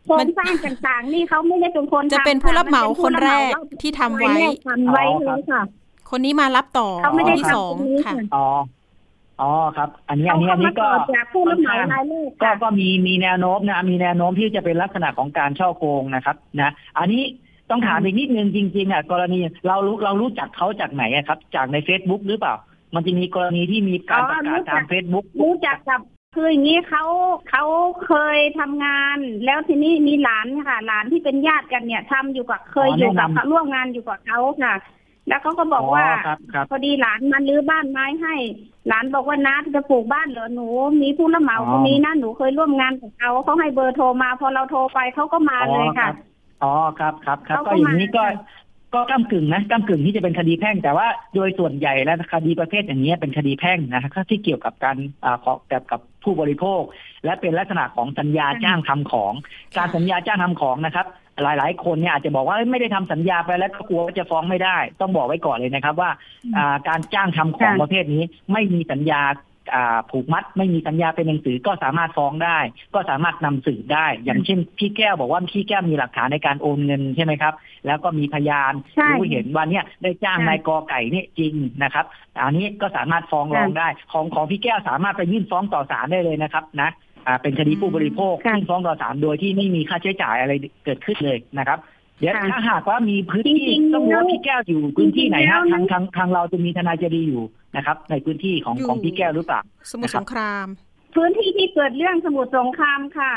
[0.06, 5.62] โครงสร้างต่างๆ นี่เขาไม่ได้เป็นคนจะทำเป็นผู้รับเหมาะคนแรกมัเป็ที่นทำผู้รับไว้เหมาทำไว้เลยค่ะ
[6.10, 8.46] คนนี้มารับต่อเขาไม่ได้คนที่ทำสองตรงนี้ค่ะค่ะอ๋อ
[9.42, 17.24] อ๋อครับ อันนี้อัเขานนี้อัเข้านมานี้ต่ก็อจากผู้รับเหมารายแรกก็ค่ะก็มีมีแนวโน้มนะมีแนวโน้มที่จะเป็นลักษณะของการช่อโกงนะครับ นะ อันนี้
[17.70, 22.56] ต้องถามอีกนิดนึงจริงๆอะกรณีเรารู้เรารู้จักเขาจากไหนอะครับ จากใน Facebook หรือเปล่า
[22.96, 26.02] มันจะมีกรณีที่มีการอ๋อประกาศรู้จักตามเฟซบุ๊กรู้จักกับ
[26.36, 27.04] คืออย่างนี้เขา
[27.50, 27.64] เขา
[28.06, 34.74] เคยทำงาน แล้วทีนี้มีหลานค่ะ หลานที่เป็นญาติกันเนี่ยทำอยู่กับเคยอยู่กับเขาร่วมงานอยู่กับเขาค่ะ
[35.28, 38.36] แล้วเขาก็บอกว่าครับครับ พอดีหลานมันรื้อบ้านไม้ให้
[38.88, 40.68] หลานบอกว่าน้าจะปลูกบ้านเหรอหนู
[41.02, 46.10] มีผู้รับเหมาอ๋อ คนนี้นะหนูเคยร่วมงานกับเขาเขาให้เบอร์โทรมา พอเราโทรไปเขาก็มาเลยค่ะ
[46.64, 56.82] อ๋อครับครับครับเขาก็ก็อย่างนี้ก็มาก็ก้ากึ่งนะก้ากึ่งที่จะเป็นคดีแพ่ง แต่ว่าโดยส่วนใหญ่แล้วคดีประเภทอย่างนี้ยเป็นคดีแพ่งนะครับที่เกี่ยวกับการอ่าขอแบบกับผู้บริโภค
[57.26, 59.34] และเป็นลักษณะของสัญญาจ้างทำของ
[59.78, 61.08] การสัญญาจ้างทำของนะครับ
[61.44, 66.12] หลายๆ คนเนี่ยอาจจะบอกว่าเอ้ยไม่ได้ทำสัญญาไปแล้วก็กลัวว่าจะฟ้องไม่ได้ ต้องบอกไว้ก่อนเลยนะครับ ว่า
[66.58, 69.22] อ่าการจ้างทำของค่ะประเภทนี้ไม่มีสัญญา
[69.74, 72.60] อ่าผูกมัดไม่มีสัญญาเป็นหนังสือก็สามารถฟ้องได้
[72.94, 77.54] ก็สามารถนำสืบได้ อย่างเช่นพี่แก้วบอกว่าพี่แก้วมีหลักฐานในการโอนเงินใช่ไหมครับ
[77.86, 82.06] แล้วก็มีพยานใช่รู้เห็นว่าเนี่ยได้จ้างค่ะนายกอไก่เนี่ยจริงนะครับ
[82.40, 86.90] อันนี้ก็สามารถฟ้องร้องค่ะได้ ของของพี่แก้วสามารถไปยื่นฟ้องต่อศาลได้เลยนะครับนะ
[87.28, 90.54] อ่าเป็นคดีผู้บริโภคค่ะยื่นฟ้องต่อศาลโดยที่ไม่มีค่าใช้จ่ายอะไร
[90.86, 91.80] เกิดขึ้นเลยนะครับ
[92.20, 97.44] เดี๋ยวค่ะถ้าหากว่ามีพื้นที่จริงๆต้องรู้ว่าแล้วพี่แก้วอยู่พื้นที่ไหนจริฮะงๆแล้วทางทางทางเราจะมีทนายเจดีอยู่
[97.76, 100.68] นะครับ ในพื้นที่ของอยู่ ของพี่แก้วหรือเปล่า สมุทรสงคราม
[101.16, 103.34] พื้นที่ที่เกิดเรื่องสมุทรสงครามค่ะค่ะ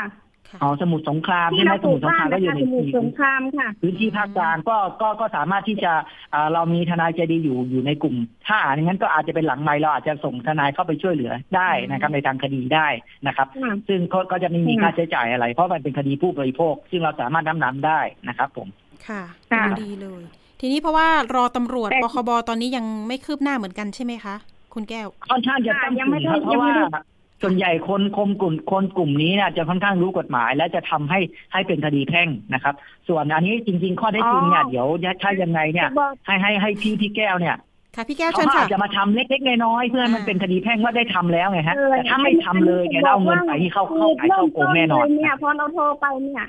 [0.61, 5.93] อ๋อสมุทรสงครามที่ใช่ไหมเราสปลูมุกทรสงบ้าครามนก็อยู่นะคะในสมุทรสงครามค่ะพื้นที่ภาคกลางก็ก็ก็สามารถที่จะ
[6.33, 8.15] อ่าเรามีทนายใจดีอยู่อยู่ในกลุ่ม
[8.47, 12.87] ถ้าอย่างนั้นก็อาจจะเป็นหลังไมค์เราอาจจะส่งทนายเข้าไปช่วยเหลือได้นะครับในทางคดีได้
[13.27, 18.67] นะครับค่ะซึ่งก็ก็จะไม่มีอืมค่าใช้จ่ายอะไร เพราะมันเป็นคดีผู้บริโภค ซึ่งเราสามารถน้ำน้ำได้นะครับ ผม
[19.07, 20.23] ค่ะค่ะดีเลย
[20.59, 24.35] ทีนี้เพราะว่ารอตำรวจแต่ปคบตอนนี้ยังไม่คืบหน้าเหมือนกันใช่ไหมคะ
[24.73, 26.99] คุณแก้วค่อนข้างจะค่ะตั้งยังไม่กึ่งครับได้เพราะว่ายังไม่ได้
[27.47, 31.19] ส่วนใหญ่คนคมกลุ่มคนกลุ่มนี้เนี่ยจะค่อนข้างรู้กฎหมาย และจะทำให้
[31.53, 32.75] ให้เป็นคดีแพ่งนะครับ
[33.07, 34.87] ส่วนอันนี้จริง ๆ ข้อได้จริงเนี่ยอ๋อเดี๋ยว
[35.23, 37.55] ถ้ายังไงเนี่ยบอกให้ให้ให้พี่พี่แก้วเนี่ย
[37.95, 46.45] ค่ะพี่แก้วเขาเชิญอาค่ะจจะมาทำเล็กๆน้อยๆเพื่อให้มันอ่าเป็นคดีแพ่งว่าได้ทำแล้วไงฮะเออแต่ถ้าไม่ทำเลยเนี่ยแล้วเอาเงินไปที่เข้าเข้าขายเข้าโกงแน่นอนเริ่มต้เลยเนี่ยพอเราโทรไปเนี่ย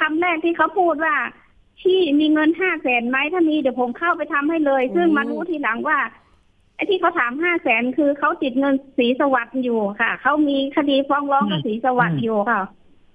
[0.00, 1.14] คำแรกที่เขาพูดว่า
[1.80, 5.98] พี่มีเงินห้าแสนไหมถ้ามีเดี๋ยวผมเข้าไปทำให้เลย ซึ่งมารู้ทีหลังว่า
[6.80, 12.60] ไอ้ที่เขาถามห้าแสนคือเขาติดเงินสีสวัสดิ์อยู่ค่ะ เขามีคดีฟ้องร้องกับสีสวัสดิ์อยู่ค่ะ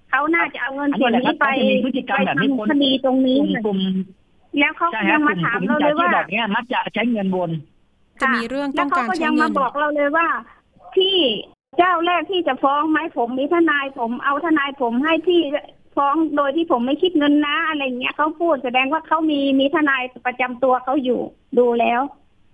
[0.10, 3.80] เขาน่าจะเอาเงินส่วนนี้ไปอันนี้แหละครับเขาจะมีพฤติกรรมแบบนี้ไปคนทำคดีตรงกนี้ลุ่มกลุ่ม
[4.60, 7.49] แล้วเขาใช่ก็ฮะยังกมาลุ่มถามกลุ่มเรามิจเลฉายชีพว่าแบบเนี้ยมักจะใช้เงินวน
[8.21, 10.28] จะมีเรื่องแล้ต้วองเขาการก็ใช้ยังเงิมานบอกเราเลยว่า
[10.95, 11.17] พี่
[11.78, 15.41] เจ้าแรกที่จะฟ้องไหมผมมีทนายผมเอาทนายผมให้พี่
[15.95, 21.21] ฟ้องโดยที่ผมไม่คิดเงินนะอะไรเงี้ยเขาพูดแสดงว่าเขามีมีทนายประจำตัวเขาอยู่
[21.60, 22.01] ดูแล้ว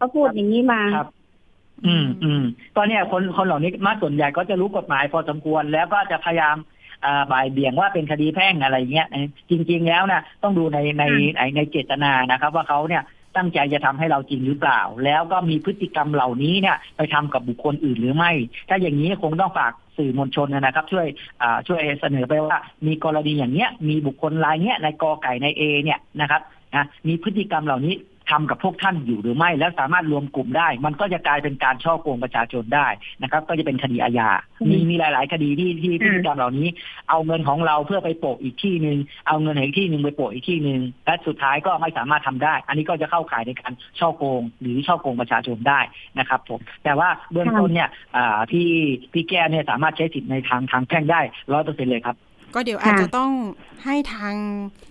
[0.01, 1.09] เขาพูดอย่างนี้มาครับ
[1.85, 2.43] อืมอืม
[2.75, 6.55] ก็เนี่ยคนคนเหล่านี้มาส่วนใหญ่ก็จะรู้กฎหมายพอสมควรแล้วก็จะพยายาม
[7.05, 9.07] อ่าบ่ายเบี่ยงว่าเป็นคดีแพ่งอะไรเงี้ย
[9.49, 11.03] จริง ๆ แล้วนะต้องดูในใน
[11.37, 13.03] ในในเจตนานะครับ ว่าเขาเนี่ย
[13.37, 18.31] ตั้งใจจะทำให้เราจริงหรือเปล่า แล้วก็มีพฤติกรรมเหล่านี้เนี่ย ไปทำกับบุคคลอื่นหรือไม่
[18.69, 21.07] ถ้าอย่างนี้คงต้องฝากสื่อมวลชนนะครับ ช่วย
[21.41, 26.41] อ่าช่วยเสนอไปว่า มีกรณีอย่างเนี้ยมีบุคคลรายเนี้ยในกอไก่ในเอเนี่ยนะครับ
[26.75, 27.95] นะมีพฤติกรรมเหล่านี้
[28.31, 32.87] ทำกับพวกท่านอยู่หรือไม่ แล้วสามารถรวมกลุ่มได้ มันก็จะกลายเป็นการช่อโกงประชาชนได้
[33.21, 34.29] นะครับ ก็จะเป็นคดีอาญา
[34.61, 36.67] อืมมีมีหลาย ๆ คดีที่ที่พฤติกรรมเหล่านี้
[37.09, 45.79] เอาเงินของเราเพื่อไปโปะอีกที่หนึ่งเอาเงินอีกที่หนึ่งไปโปะอีกที่หนึ่งและสุดท้ายก็ไม่สามารถทำได้ อันนี้ก็จะเข้าข่ายในการช่อโกง หรือช่อโกงประชาชนได้
[46.19, 48.67] นะครับผมแต่ว่าเบื้องต้นเนี่ยอ่าที่
[49.13, 51.21] พี่แก้วเนี่ยสามารถใช้สิทธิ์ในทางทางแพ่งได้
[51.53, 52.17] ร้อยเปอร์เซ็นเลยครับ
[52.55, 53.31] ก็เดี๋ยวอาจจะต้อง
[53.85, 54.35] ให้ทาง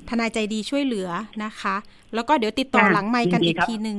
[0.09, 1.09] ทนายใจดีช่วยเหลือ
[1.44, 1.76] นะคะ
[2.14, 3.99] แล้วก็เดี๋ยวติดต่อค่ะหลังไมค์กันยินดีอีกครับทีหนึ่ง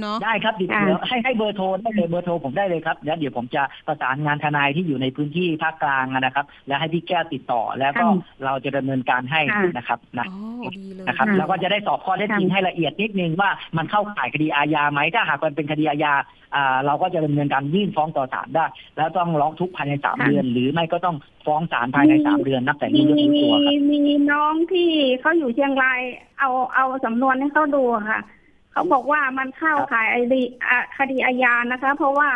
[0.00, 8.06] เนาะได้ครับติดอ่าเดี๋ยวให้ให้เบอร์โทรได้เลยเบอร์โทรผมได้เลยครับแล้วเดี๋ยวผมจะประสานงานทนายที่อยู่ในพื้นที่ภาคกลางนะครับ แล้วให้พี่แก้วติดต่อแล้วก็
[8.44, 9.40] เราจะดำเนินการให้
[9.76, 10.34] นะครับนะอ๋
[10.68, 16.12] อดีเลยนะครับค่ะแล้วก็จะได้สอบข้อเท็จจริงให้ละเอียดนิดนึงว่ามันเข้าข่ายคดีอาญาไหมถ้าหากมันเป็นคดีอาญา
[16.54, 24.00] อ่าเราก็จะดำเนินการยื่นฟ้องต่อศาลได้ แล้วต้องร้องทุกข์ภายในสามค่ะเดือน หรือไม่ก็ต้องฟ้องศาลภายในสามเดือนนับแต่มีนี้เรื่องมีรู้ตัวครับมี
[24.32, 24.88] น้องที่
[25.20, 26.00] เขาอยู่เชียงราย
[26.38, 28.20] เอาเอาสำนวนให้เขาดูค่ะ
[28.76, 32.30] เขาบอกว่ามันเข้าข่ายไอดีอะคดีอาญานะคะ เพราะว่า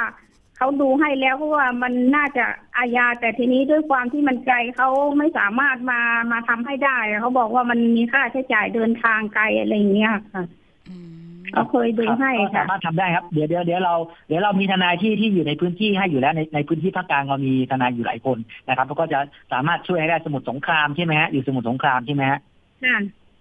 [0.56, 2.44] เขาดูให้แล้วเพราะว่ามันน่าจะ
[2.78, 6.00] อาญาแต่ทีนี้ด้วยความที่มันไกลเขาไม่สามารถมา
[6.32, 10.44] มาทำให้ได้เขาบอกว่ามันมีค่าใช้จ่ายเดินทางไกลอะไรอย่างเงี้ยค่ะ
[10.88, 13.94] อืมเขาเคยดูครับให้ก็ค่ะสามารถทำได้ครับเดี๋ยวเดี๋ยวเดี๋ยวเรา
[14.28, 19.18] เดี๋ยวเรามีทนายที่ที่อยู่ในพื้นที่ให้อยู่แล้วในในพื้นที่ภาคกลางเรามีทนายอยู่หลายคนนะครับแล้วก็จะ
[19.52, 22.40] สามารถช่วยให้ได้สมุทรสงครามใช่ไหมฮะอยู่สมุทรสงครามใช่ไหมฮะ
[22.84, 22.96] ค่ะ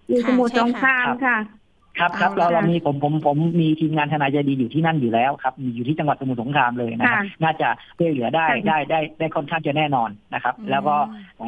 [0.08, 1.38] อยู่สมุทรสงครามค่ะ
[1.98, 10.94] ครับครับเอาเราละเรามีผมผมผมมีทีมงานทนายใจดีอยู่ที่นั่นอยู่แล้วครับมีอยู่ที่จังหวัดสมุทรสงครามเลยนะครับค่ะน่าจะช่วยเหลือได้ค่ะได้ได้ได้ค่อนข้างจะแน่นอนนะครับอืมแล้วก็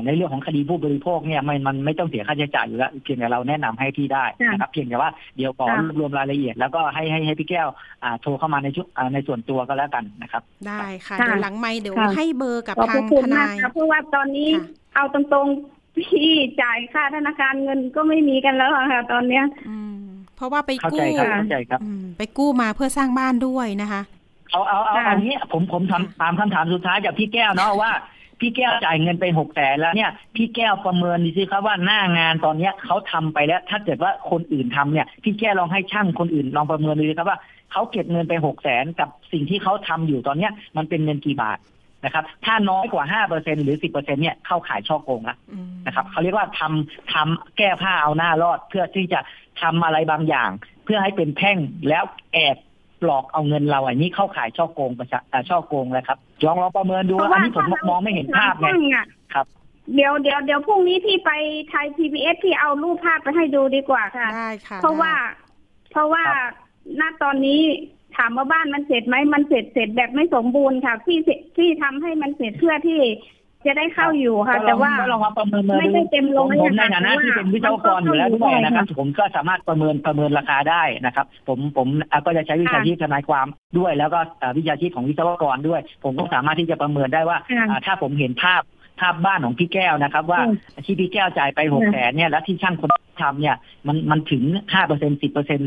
[0.06, 7.68] ในเรื่องของคดีผู้บริโภคเนี่ยมันมันไม่ต้องเสียค่าใช้จ่ายอยู่แล้วเพียงแต่เราแนะนำให้ที่ได้นะครับ เพียงแต่ว่าเดี๋ยวขอค่ะรวบรวมรายละเอียด แล้วก็ให้ให้ให้พี่แก้ว
[8.04, 20.01] อ่าโทรเข้ามาในชุดอ่าในส่วนตัวก็แล้วกันนะครับ ได้ค่ะค่ะเดี๋ยวหลังไม่เดี๋ยวค่ะให้เบอร์กับขอบทาพงระคุทณมากนายค่ะเพราะว่าตอนนี้ค่ะเอาตรงๆพี่จ่ายค่าธนาคารเงินก็ไม่มีกันแล้วอะค่ะ ตอนเนี้ยอืมเพ
[20.42, 24.02] ราะว่าไปเข้ากู้ใจครับค่ะเข้าใจครับอืมไปกู้มาเพื่อสร้างบ้านด้วยนะคะ
[24.50, 27.92] เอาเอาเอาค่ะเอางี้ผมผมทำตามคำถามสุดท้ายจากพี่แก้วเนาะว่า
[28.40, 37.38] พี่แก้วจ่ายเงินไปหกแสนแล้วเนี่ย พี่แก้วประเมินดูสิครับว่าหน้างานตอนเนี้ยเขาทำไปแล้ว ถ้าเกิดว่าคนอื่นทำเนี่ย พี่แก้วลองให้ช่างคนอื่นลองประเมินดูสิครับว่า
[37.72, 41.58] เขาเก็บเงินไปหกแสนกับสิ่งที่เขาทำอยู่ตอนเนี้ยมันเป็นเงินกี่บาท
[42.04, 49.20] นะครับ ถ้าน้อยกว่าห้าเปอร์เซ็นหรือสิบเปอร์เซ็นเนี่ยเข้าขายช่อโกงละอืมนะครับเขาเรียกว่าทำทำแก้ผ้าเอาหน้ารอดเพื่อที่จะ
[49.62, 50.50] ทำอะไรบางอย่าง
[50.84, 52.56] เพื่อให้เป็นแพ่งแล้วแอบ
[53.04, 59.46] หลอกเอาเงินเราอันนี้เข้าขายช่อโกงประชาอ่าช่อโกงแล้วครับลองลองประเมินดูเพราะอัว่านนี้ผมถ้ามองไม่เห็นภาพไงช่างอะครับ
[59.94, 61.30] เดี๋ยวเดี๋ยวเดี๋ยวพรุ่งนี้พี่ไป
[61.68, 65.12] ไทย PBS พี่เอารูปภาพไปให้ดูดีกว่าค่ะได้ค่ะเพราะว่า
[65.90, 66.52] เพราะว่าครับ
[67.00, 67.60] ณตอนนี้
[68.18, 73.00] ถามว่าบ้านมันเสร็จไหมมันเสร็จเสร็จแบบไม่สมบูรณ์ค่ะพี่เสร็จพี่ทำให้มันเสร็จเพื่อที่
[73.66, 83.46] จะได้เข้าอยู่ค่ะก็ลแต่องว่าก็ลองมาประเมินไม่ได้เต็มผร้มอยผมในอะค่ะฐานะที่เพราะว่าเป็นวิศวกรอยู่แล้วด้วยนะครับ ผมก็สามารถประเมินประเมินราคาได้นะครับ ผมผมอะก็จะใช้วิชาชีพทนายความ
[83.78, 88.62] ด้วย แล้วก็อ่าวิชาชีพของวิศวกรด้วย ผมก็สามารถที่จะประเมินได้ว่าค่ะอ่าถ้าผมเห็นภาพ
[89.00, 92.90] ภาพบ้านของพี่แก้วนะครับ ว่าอืมที่พี่แก้วจ่ายไปหกแสนเนี่ยแล้วที่ช่างคน
[93.22, 95.60] ทำเนี่ยมันมันถึงห้าเปอร์เซ็นสิบเปอร์เซ็น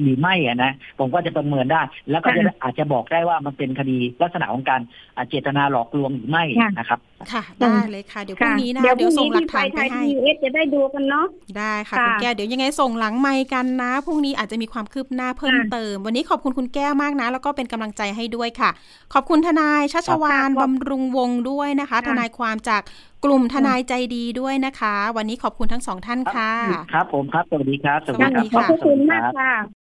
[0.00, 4.80] หรือไม่อะนะผมก็จะประเมินได้ แล้วก็จะอาจจะบอกได้ว่ามันเป็นคดีลักษณะของการ
[5.16, 6.44] อ่าเจตนาหลอกลวงหรือไม่
[6.78, 6.98] นะครับ
[7.32, 11.26] ค่ะได้เลยค่ะ เดี๋ยวพรุ่งนี้นะเดี๋ยวพเดี๋รุ่ยวงส่งนี้หลักพี่ไปฐานไทไปยให้ PBS จะได้ดูกันเนาะ
[11.58, 18.70] ได้ค่ะค่ะคุณแก้วเดี๋ยวยังไงส่งหลังไมค์กันนะพรุ่งนี้อาจจะมีความคืบหน้าเพิ่มค่ะเติม วันนี้ขอบคุณคุณแก้วมากนะ แล้วก็เป็นกำลังใจให้ด้วยค่ะ
[19.14, 22.82] ขอบคุณทนายชัชวานค่ะขอบบำรุงวงศ์ด้วยนะคะค่ะทนายความจาก
[23.24, 26.52] กลุ่มทนายใจดีด้วยนะคะ วันนี้ขอบคุณทั้งสองท่านค่ะ
[26.92, 29.81] ครับผมครับ สวัสดีครับ สวัสดีขอบค่ะพระคุณมากค่ะ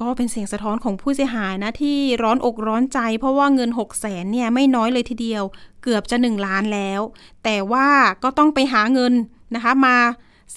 [0.00, 5.44] ก็เป็นเสียงสะท้อนของผู้เสียหายนะ ที่ร้อนอกร้อนใจ เพราะว่าเงิน6 0แสนเนี่ยไม่น้อยเลยทีเดียว
[5.82, 7.00] เกือบจะ 1 ล้านแล้ว
[7.44, 7.88] แต่ว่า
[8.22, 9.12] ก็ต้องไปหาเงิน
[9.54, 9.96] นะคะมา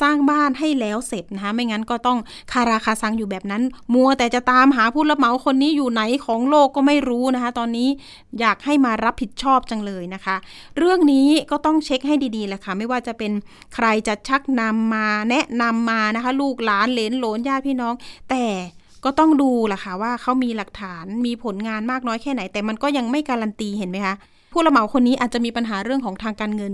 [0.02, 2.20] สร้างบ้านให้แล้วเสร็จนะคะไม่งั้นก็ต้อง
[2.52, 7.90] คาราคาซังอยู่แบบนั้น มัวแต่จะตามหาผู้รับเหมาคนนี้อยู่ไหนของโลกก็ไม่รู้นะคะ ตอนนี้
[8.40, 10.36] อยากให้มารับผิดชอบจังเลยนะคะ
[10.78, 13.32] เรื่องนี้ก็ต้องเช็คให้ดีๆแหละค่ะ ไม่ว่าจะเป็น
[13.76, 17.94] ใครจะชักนำมาแนะนำมานะคะ ลูกหลานเลนหลนญาติพี่น้อง
[18.30, 18.46] แต่
[19.06, 24.16] ก็ต้องดูล่ะค่ะว่าเขามีหลักฐานมีผลงานมากน้อยแค่ไหน แต่มันก็ยังไม่การันตีเห็นไหมคะ
[24.54, 26.74] ผู้รับเหมาคนนี้อาจจะมีปัญหาเรื่องของทางการเงิน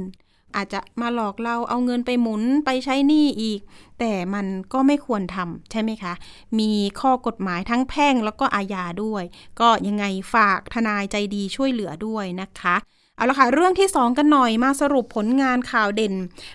[0.55, 3.59] อาจจะมาหลอกเราเอาเงินไปหมุนไปใช้หนี้อีก
[3.99, 6.13] แต่มันก็ไม่ควรทำใช่ไหมคะ
[6.59, 9.23] มีข้อกฎหมายทั้งแพ่งแล้วก็อาญาด้วย
[9.59, 12.75] ก็ยังไงฝากทนายใจดีช่วยเหลือด้วยนะคะ
[13.17, 16.13] เอาละค่ะ เรื่องที่ 2 กันหน่อยมาสรุปผลงานข่าวเด่น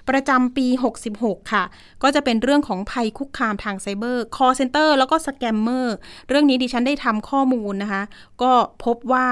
[0.09, 0.66] ประจำปี
[1.09, 1.64] 66 ค่ะ
[2.03, 5.96] ก็จะเป็นเรื่องของภัยคุกคามทางไซเบอร์ call center แล้วก็สแกมเมอร์
[6.29, 8.03] เรื่องนี้ดิฉันได้ทำข้อมูลนะคะ
[8.42, 8.53] ก็
[8.85, 9.29] พบว่า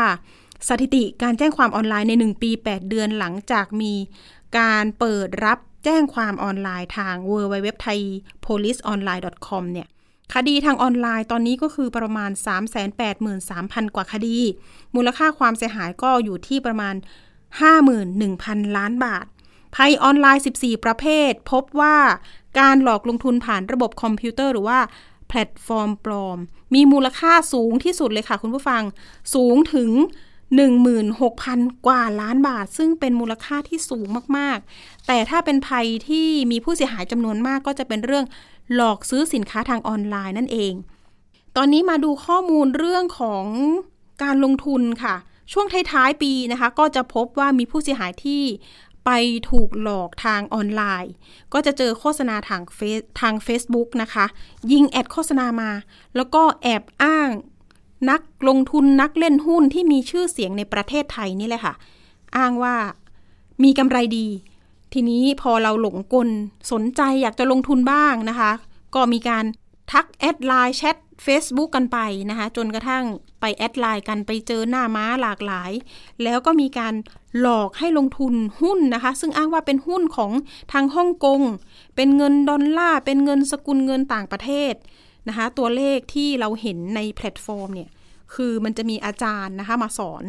[0.69, 3.95] สถิติการแจ้งความออนไลน์ใน 1 ปี 8 เดือนหลังจากมี
[4.59, 8.01] การเปิดรับแจ้งความออนไลน์ทาง w w w t h a i
[8.45, 9.65] p o l i c e o n l i n e c o m
[9.73, 9.89] เนี่ย
[10.35, 12.31] คดีทางออนไลน์ตอนนี้ก็คือประมาณ
[13.13, 14.39] 383,000 กว่าคดี
[14.95, 16.95] มูลค่าความเสียหายก็อยู่ที่ประมาณ
[17.87, 19.27] 51,000 ล้านบาท
[19.75, 21.97] ภัยออนไลน์ 14 ประเภท พบว่า
[22.61, 24.79] การหลอกลงทุนผ่านระบบคอมพิวเตอร์หรือว่า
[25.29, 26.39] แพลตฟอร์มปลอม
[26.75, 28.83] มีมูลค่าสูงที่สุดเลยค่ะคุณผู้ฟัง
[29.35, 29.91] สูงถึง
[31.09, 38.25] 16,000 กว่าล้านบาท ซึ่งเป็นมูลค่าที่สูงมาก ๆ แต่ถ้าเป็นภัยที่มีผู้เสียหายจำนวนมากก็จะเป็นเรื่อง
[38.75, 40.75] หลอกซื้อสินค้าทางออนไลน์นั่นเอง
[41.57, 43.45] ตอนนี้มาดูข้อมูลเรื่องของ
[44.23, 45.15] การลงทุนค่ะ
[45.53, 48.43] ช่วงท้ายๆปีนะคะ ก็จะพบว่ามีผู้เสียหายที่
[49.05, 49.11] ไป
[49.51, 51.13] ถูกหลอกทางออนไลน์
[51.53, 54.27] ก็จะเจอโฆษณาทางเฟซทาง Facebook นะคะ
[54.73, 55.71] ยิงแอดโฆษณามา
[56.17, 57.31] แล้วก็แอบอ้าง
[58.11, 61.75] นักลงทุนนักเล่นหุ้นที่มีชื่อเสียงในประเทศไทยนี่แหละค่ะ
[62.37, 62.75] อ้างว่า
[63.65, 64.27] มีกำไรดี
[64.93, 66.29] ทีนี้พอเราหลงกล
[66.73, 68.51] สนใจอยากจะลงทุนบ้างนะคะ
[68.95, 69.45] ก็มีการ
[69.93, 71.99] ทัก add LINE แชท Facebook กันไป
[72.31, 73.05] นะคะ จนกระทั่ง
[73.41, 75.73] ไป add LINE กันไปเจอหน้าม้าหลากหลาย
[76.23, 76.95] แล้วก็มีการ
[77.41, 80.33] หลอกให้ลงทุนหุ้นนะคะ ซึ่งอ้างว่าเป็นหุ้นของ
[80.73, 81.41] ทางฮ่องกง
[81.97, 84.75] เป็นเงินดอลลาร์ เป็นเงินสกุลเงินต่างประเทศ
[85.29, 87.91] นะคะ ตัวเลขที่เราเห็นในแพลตฟอร์มเนี่ย
[88.35, 90.25] คือมันจะมีอาจารย์นะคะมาสอน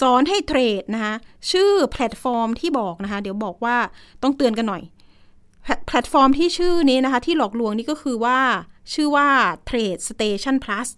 [0.00, 1.14] สอนให้ trade นะคะ
[1.50, 3.76] ชื่อแพลตฟอร์มที่บอกนะคะเดี๋ยวบอกว่า
[4.22, 4.82] ต้องเตือนกันหน่อย
[5.86, 8.38] แพลตฟอร์มที่ชื่อนี้นะคะ ที่หลอกลวงนี่ก็คือว่า
[8.94, 9.28] ชื่อว่า
[9.68, 10.88] Trade Station Plus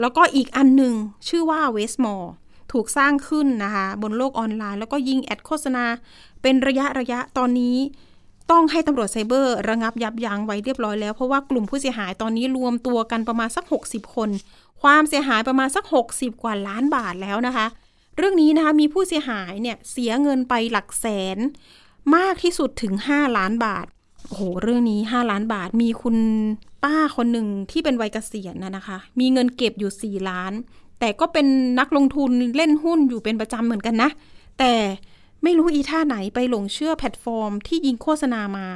[0.00, 0.94] แล้วก็อีกอันหนึ่ง
[1.28, 2.28] ชื่อว่า Westmore
[2.72, 5.84] ถูกสร้างขึ้นนะคะบนโลกออนไลน์ แล้วก็ยิง ad โฆษณา
[6.42, 7.76] เป็นระยะระยะตอนนี้
[8.50, 14.28] ต้องให้ตำรวจไซเบอร์ระงับยับยั้งไว้เรียบร้อยแล้ว เพราะว่ากลุ่มผู้เสียหายตอนนี้รวมตัวกันประมาณสัก 60 คน
[14.82, 17.66] ความเสียหายประมาณสัก 60 กว่าล้านบาทแล้วนะคะ
[18.16, 21.38] เรื่องนี้นะคะมีผู้เสียหายเนี่ยเสียเงินไปหลักแสน
[22.16, 23.86] มากที่สุดถึง 5 ล้านบาท
[24.26, 26.16] โอ้โห เรื่องนี้ 5 ล้านบาทมีคุณ
[26.84, 30.52] ป้าคนหนึ่งที่เป็นวัยเกษียณนะนะคะ มีเงินเก็บอยู่ 4 ล้าน
[31.00, 31.46] แต่ก็เป็น
[31.80, 34.10] นักลงทุนเล่นหุ้นอยู่เป็นประจำเหมือนกันนะ
[34.58, 34.74] แต่
[35.42, 38.66] ไม่รู้อีท่าไหนไปหลงเชื่อแพลตฟอร์มที่ยิงโฆษณามา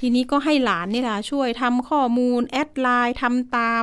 [0.00, 3.82] ทีนี้ก็ให้หลานนี่แหละช่วยทำข้อมูล add LINE ทำตาม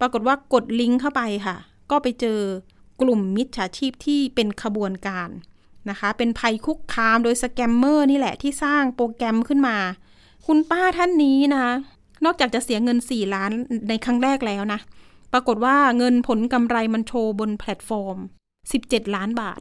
[0.00, 1.56] ปรากฏว่ากดลิงก์เข้าไปค่ะ
[1.90, 2.40] ก็ไปเจอ
[3.00, 5.28] กลุ่มมิจฉาชีพที่เป็นขบวนการ
[5.90, 9.76] นะคะ เป็นภัยคุกคามโดยสแกมเมอร์นี่แหละที่สร้างโปรแกรมขึ้นมา
[10.46, 11.66] คุณป้าท่านนี้นะ
[12.24, 13.50] นอกจากจะเสียเงิน 4 ล้าน
[13.88, 14.80] ในครั้งแรกแล้วนะ
[15.32, 18.18] ปรากฏว่าเงินผลกำไรมันโชว์บนแพลตฟอร์ม
[18.66, 19.60] 17 ล้านบาท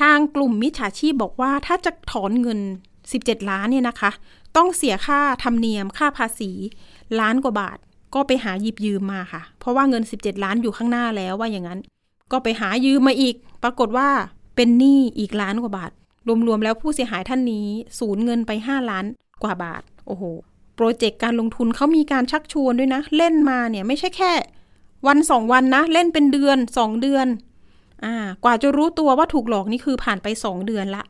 [0.00, 2.60] ทางกลุ่มมิจฉาชีพบอกว่าถ้าจะถอนเงิน
[3.04, 4.10] 17 ล้านเนี่ยนะคะ
[4.56, 6.50] ต้องเสียค่าธรรมเนียมค่าภาษี
[7.20, 7.78] ล้านกว่าบาท
[8.14, 11.80] ก็ไปหาหยิบยืมมาค่ะ เพราะว่าเงิน 17 ล้านอยู่ข้างหน้าแล้วว่าอย่างนั้น
[12.32, 14.08] ก็ไปหายืมมาอีก ปรากฏว่า
[14.56, 15.90] เป็นหนี้อีกล้านกว่าบาท
[16.46, 19.04] รวมๆแล้วผู้เสียหายท่านนี้สูญเงินไป 5 ล้าน
[19.42, 20.24] กว่าบาท โอ้โห
[20.76, 24.32] โปรเจกต์การลงทุนเขามีการชักชวนด้วยนะ เล่นมาเนี่ยไม่ใช่แค่
[25.06, 27.26] วันสองวันนะ เล่นเป็นเดือนสองเดือน
[28.04, 28.14] อ่า
[28.44, 31.02] กว่าจะรู้ตัวว่าถูกหลอกนี่คือผ่านไปสองเดือนละ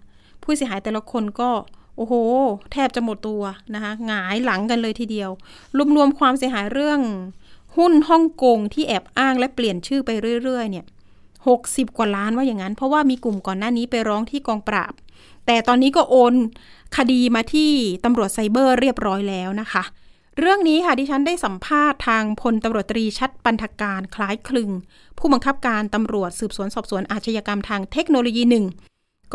[0.42, 1.50] ผู้เสียหายแต่ละคนก็
[1.96, 2.14] โอ้โห
[2.72, 3.42] แทบจะหมดตัว
[3.74, 5.31] นะคะหงายหลังกันเลยทีเดียว
[5.96, 7.00] รวมๆความเสียหายเรื่อง
[7.76, 10.11] หุ้นฮ่องกงที่แอบอ้างและเปลี่ยนชื่อไป
[10.44, 10.87] เรื่อย ๆ เนี่ย
[11.46, 14.92] หกสิบกว่าล้านว่าอย่างนั้น เพราะว่ามีกลุ่มก่อนหน้านี้ไปร้องที่กองปราบ
[15.46, 16.35] แต่ตอนนี้ก็โอน
[16.96, 17.70] คดีมาที่
[18.05, 19.83] ตำรวจไซเบอร์เรียบร้อยแล้วนะคะ
[20.38, 24.70] เรื่องนี้ค่ะที่ฉันได้สัมภาษณ์ทางพลตำรวจตรีชัดปันธการคล้ายคลึง
[25.18, 28.64] ผู้บังคับการตำรวจสืบสวนสอบสวนอาชญากรรมทางเทคโนโลยีหนึ่ง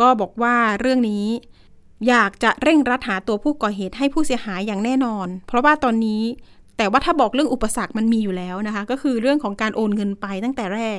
[0.00, 1.26] ก็บอกว่าเรื่องนี้
[2.08, 6.22] อยากจะเร่งรัดหาตัวผู้ก่อเหตุให้ผู้เสียหายอย่างแน่นอน เพราะว่าตอนนี้
[6.76, 10.98] แต่ว่าถ้าบอกเรื่องอุปสรรคมันมีอยู่แล้วนะคะ ก็คือเรื่องของการโอนเงินไปตั้งแต่แรก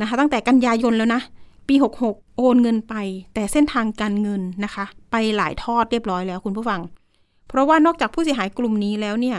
[0.00, 1.22] นะคะตั้งแต่กันยายนแล้วนะ
[1.68, 1.74] ปี
[2.04, 2.94] 66 โอนเงินไป
[3.34, 6.80] แต่เส้นทางการเงินนะคะ ไปหลายทอดเรียบร้อยแล้วคุณผู้ฟัง
[7.48, 9.38] เพราะว่านอกจากผู้เสียหายกลุ่มนี้แล้วเนี่ย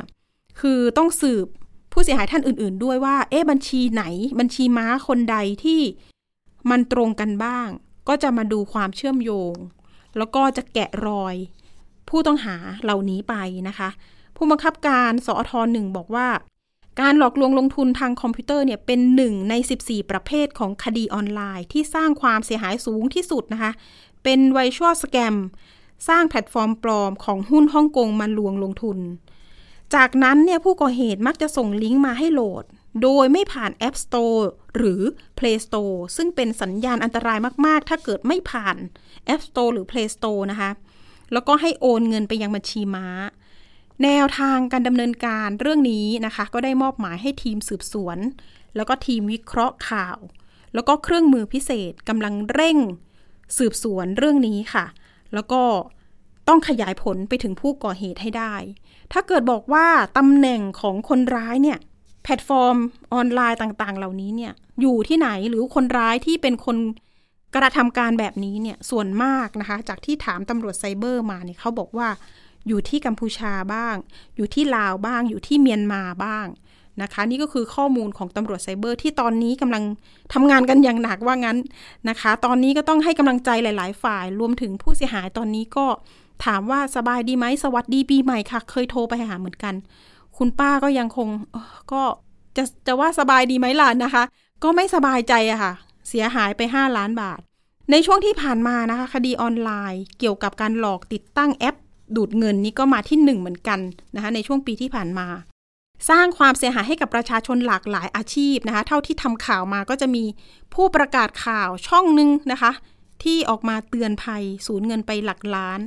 [0.60, 1.48] คือต้องสืบ
[1.94, 4.04] ผู้เสียหายท่านอื่น ๆ ด้วยว่า เอ๊ะบัญชีไหน
[4.40, 5.82] บัญชีม้าคนใดที่
[6.70, 7.68] มันตรงกันบ้าง
[8.08, 9.54] ก็จะมาดูความเชื่อมโยง
[10.18, 11.36] แล้วก็จะแกะรอย
[12.10, 13.36] ผู้ต้องหาเหล่านี้ไป
[13.68, 13.90] นะคะ
[14.36, 16.28] ผู้บังคับการสอทหนึ่งบอกว่า
[17.02, 19.54] การหลอกลวงลงทุนทางคอมพิวเตอร์เนี่ยเป็นหนึ่งใน
[19.84, 23.72] 14 ประเภทของคดีออนไลน์ ที่สร้างความเสียหายสูงที่สุดนะคะ
[24.24, 25.36] เป็น virtual scam
[26.08, 29.00] สร้างแพลตฟอร์มปลอมของหุ้นฮ่องกงมาลวงลงทุน
[29.96, 32.64] จากนั้นเนี่ยผู้ก่อเหตุมักจะส่งลิงก์มาให้โหลด
[33.04, 34.42] โดยไม่ผ่าน App Store
[34.78, 35.02] หรือ
[35.38, 38.76] Play Store ซึ่งเป็นสัญญาณอันตรายมาก ๆ ถ้าเกิดไม่ผ่าน
[39.34, 40.70] App Store หรือ Play Store นะคะ
[41.34, 43.08] แล้วก็ให้โอนเงินไปยังบัญชีม้า
[44.04, 48.18] แนวทางการดำเนินการเรื่องนี้นะคะ ก็ได้มอบหมายให้ทีมสืบสวน
[48.76, 50.18] แล้วก็ทีมวิเคราะห์ข่าว
[50.74, 52.78] แล้วก็เครื่องมือพิเศษกำลังเร่ง
[53.58, 54.86] สืบสวนเรื่องนี้ค่ะ
[55.34, 55.62] แล้วก็
[56.48, 58.56] ต้องขยายผลไปถึงผู้ก่อเหตุให้ได้
[59.12, 61.78] ถ้าเกิดบอกว่าตำแหน่งของคนร้ายเนี่ย
[62.24, 62.78] แพลตฟอร์ม
[63.14, 66.78] ออนไลน์ต่างๆ เหล่านี้เนี่ยอยู่ที่ไหนหรือคนร้ายที่เป็นคน
[67.56, 72.08] กระทำการแบบนี้เนี่ยส่วนมากนะคะ จากที่ถามตำรวจไซเบอร์มาเนี่ยเขาบอกว่า
[72.68, 73.96] อยู่ที่กัมพูชาบ้าง
[74.36, 76.48] อยู่ที่ลาวบ้าง อยู่ที่เมียนมาบ้าง
[77.02, 79.84] นะคะ นี่ก็คือข้อมูลของตำรวจไซเบอร์ที่ตอนนี้กำลัง
[80.34, 81.58] ทำงานกันอย่างหนักว่างั้น
[82.10, 85.86] นะคะ ตอนนี้ก็ต้องให้กำลังใจหลาย ๆ ฝ่าย รวมถึงผู้เสียหายตอนนี้ก็
[86.46, 89.74] ถามว่าสบายดีไหมสวัสดีปีใหม่ค่ะ เคยโทรไปหาเหมือนกัน
[90.38, 91.28] คุณป้าก็ยังคง
[91.92, 92.02] ก็
[92.58, 94.24] จะจะว่าสบายดีไหมล่ะนะคะ
[94.64, 95.74] ก็ไม่สบายใจอะค่ะ
[96.10, 97.40] เสียหายไป 5 ล้านบาท
[97.92, 101.76] ในช่วงที่ผ่านมานะคะ คดีออนไลน์ เกี่ยวกับการหลอกติดตั้งแอป
[102.18, 103.80] ดูดเงินนี่ก็มาที่หนึ่งเหมือนกัน
[104.16, 105.28] นะคะในช่วงปีที่ผ่านมา
[106.10, 110.24] สร้างความเสียหายให้กับประชาชนหลากหลายอาชีพนะคะเท่าที่ทำข่าวมาก็จะมี
[110.74, 112.72] ผู้ประกาศข่าวช่องหนึ่งนะคะ
[113.24, 115.80] ที่ออกมาเตือนภัย สูญเงินไปหลักล้าน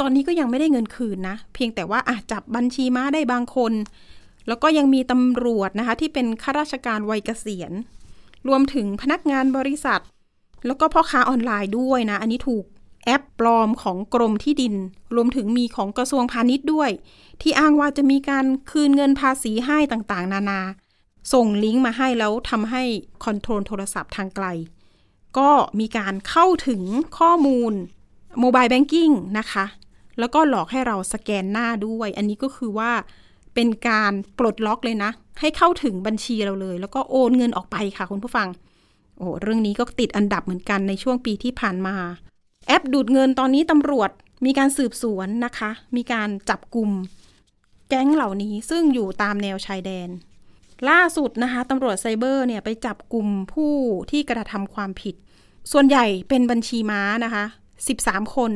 [0.00, 3.72] ตอนนี้ก็ยังไม่ได้เงินคืนนะ เพียงแต่ว่าอาจจับบัญชีม้าได้บางคน
[4.48, 7.72] แล้วก็ยังมีตำรวจนะคะที่เป็นข้าราชการวัยเกษียณ
[8.48, 10.00] รวมถึงพนักงานบริษัท
[10.66, 12.64] แล้วก็พ่อค้าออนไลน์ด้วยนะ อันนี้ถูก
[13.04, 14.74] แอปปลอมของกรมที่ดิน
[15.14, 16.90] รวมถึงมีของกระทรวงพาณิชย์ด้วย
[17.40, 20.60] ที่อ้างว่าจะมีการคืนเงินภาษีให้ต่างๆ นานา
[21.32, 22.82] ส่งลิงก์มาให้แล้วทำให้
[23.24, 24.46] control โทรศัพท์ทางไกล
[25.38, 26.82] ก็มีการเข้าถึง
[27.18, 27.72] ข้อมูล
[28.40, 29.64] โมบายแบงกิ้งนะคะ
[30.18, 32.92] แล้วก็หลอกให้เราสแกนหน้าด้วย อันนี้ก็คือว่า
[33.54, 38.48] เป็นการปลดล็อกเลยนะ ให้เข้าถึงบัญชีเราเลย แล้วก็โอนเงินออกไปค่ะคุณผู้ฟัง
[39.18, 41.96] โอ้เรื่องนี้ก็ติดอันดับเหมือนกันในช่วงปีที่ผ่านมา
[42.66, 44.10] แอปดูดเงินตอนนี้ตำรวจ
[44.44, 46.90] มีการสืบสวนนะคะ มีการจับกลุ่ม
[47.88, 50.08] แก๊งเหล่านี้ซึ่งอยู่ตามแนวชายแดน
[50.88, 53.74] ล่าสุดนะคะตำรวจไซเบอร์เนี่ยไปจับกลุ่มผู้
[54.10, 55.14] ที่กระทำความผิด
[55.72, 57.44] ส่วนใหญ่เป็นบัญชีม้านะคะ
[57.90, 58.52] 13 คน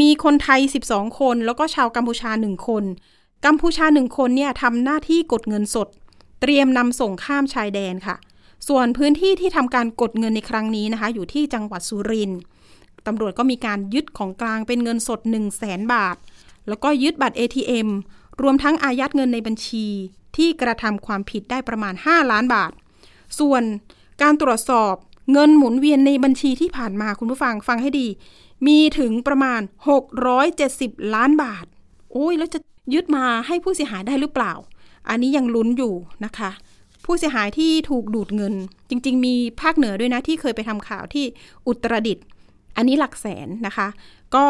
[0.00, 0.60] มีคนไทย
[0.90, 2.84] 12 คน แล้วก็ชาวกัมพูชา 1 คน
[3.46, 5.88] กัมพูชา 1 คนเนี่ยทำหน้าที่กดเงินสด
[6.40, 8.16] เตรียมนำส่งข้ามชายแดนค่ะ
[8.68, 12.40] ส่วนพื้นที่ที่ทำการกดเงินในครั้งนี้นะคะ อยู่ที่จังหวัดสุรินทร์
[13.06, 16.16] ตำรวจก็มีการยึดของกลางเป็นเงินสด 1 0 0 0 0แสนบาท
[16.68, 17.88] แล้วก็ยึดบัตร ATM
[18.42, 19.86] รวมทั้งอายัดเงินในบัญชี
[20.36, 22.72] ที่กระทำความผิดได้ประมาณ 5 ล้านบาท
[23.38, 23.62] ส่วน
[24.22, 24.94] การตรวจสอบ
[25.32, 28.06] เงินหมุนเวียนในบัญชีที่ผ่านมาคุณผู้ฟังฟังให้ดี
[28.66, 29.60] มีถึงประมาณ
[30.36, 31.64] 670 ล้านบาท
[32.12, 32.60] โอ้ยแล้วจะ
[32.94, 34.52] ยึดมาให้ผู้เสียหายได้หรือเปล่า
[35.08, 35.94] อันนี้ยังลุ้นอยู่
[36.24, 36.50] นะคะ
[37.04, 38.54] ผู้เสียหายที่ถูกดูดเงิน
[38.90, 41.24] จริง ๆ มีภาคเหนือด้วยนะที่เคยไปทำข่าวที่
[41.66, 42.24] อุตรดิตถ์
[42.76, 43.88] อันนี้หลักแสนนะคะ
[44.34, 44.44] ก็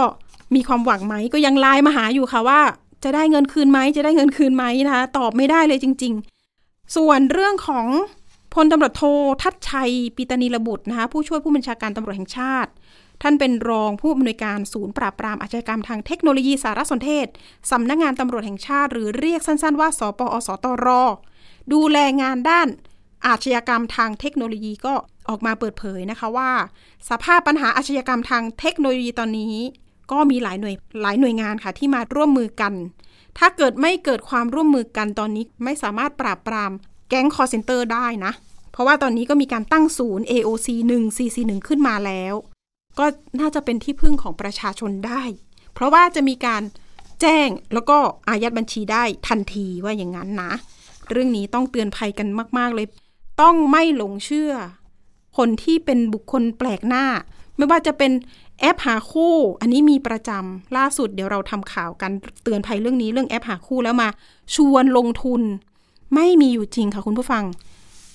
[0.55, 2.61] มีความหวังไหมก็ยังไลน์มาหาอยู่ค่ะว่า
[3.05, 6.15] จะได้เงินคืนไหมจะได้เงินคืนไหมนะคะ ตอบไม่ได้เลยจริง
[6.55, 7.87] ๆ ส่วนเรื่องของ
[8.55, 9.03] พลตำรวจโท
[9.43, 12.71] ทัศชัยปิตานีระบุตรนะคะผู้ช่วยผู้บัญชาการตำรวจแห่งชาติ
[13.23, 17.27] ท่านเป็นรองผู้อำนวยการศูนย์ปราบปรามอาชญากรรมทางเทคโนโลยีสารสนเทศ
[17.71, 20.89] สำนักงานตำรวจแห่งชาติ หรือเรียกสั้นๆว่า สปอสตร
[21.73, 22.69] ดูแลงานด้าน
[23.27, 24.95] อาชญากรรมทางเทคโนโลยีก็
[25.29, 26.51] ออกมาเปิดเผยนะคะว่า
[27.11, 29.55] สภาพปัญหาอาชญากรรมทางเทคโนโลยีตอนนี้
[30.13, 32.73] ก็มีหลายหน่วยหลายหน่วยงานค่ะที่มาร่วมมือกัน
[33.39, 36.73] ถ้าเกิดไม่เกิดความร่วมมือกันตอนนี้ไม่สามารถปราบปราม
[37.09, 38.33] แก๊งคอลเซ็นเตอร์ได้นะ
[38.73, 42.35] เพราะว่าตอนนี้ก็มีการตั้งศูนย์ AOC 1 CC 1ขึ้นมาแล้ว
[42.99, 43.05] ก็
[43.41, 45.23] น่าจะเป็นที่พึ่งของประชาชนได้
[45.75, 46.63] เพราะว่าจะมีการ
[47.21, 47.99] แจ้งแล้วก็
[48.29, 50.53] อายัดบัญชีได้ทันทีว่าอย่างนั้นนะ
[51.11, 52.87] เรื่องนี้ต้องเตือนภัยกันมาก ๆ เลย
[53.41, 54.53] ต้องไม่หลงเชื่อ
[55.41, 57.05] คนที่เป็นบุคคลแปลกหน้า
[57.57, 58.13] ไม่ว่าจะเป็น
[58.61, 62.13] แอปหาคู่ อันนี้มีประจำล่าสุดเดี๋ยวเราทำข่าวกัน
[62.43, 64.09] เตือนภัยเรื่องนี้เรื่องแอปหาคู่แล้วมา
[64.55, 65.43] ชวนลงทุน
[66.15, 67.45] ไม่มีอยู่จริงค่ะคุณผู้ฟัง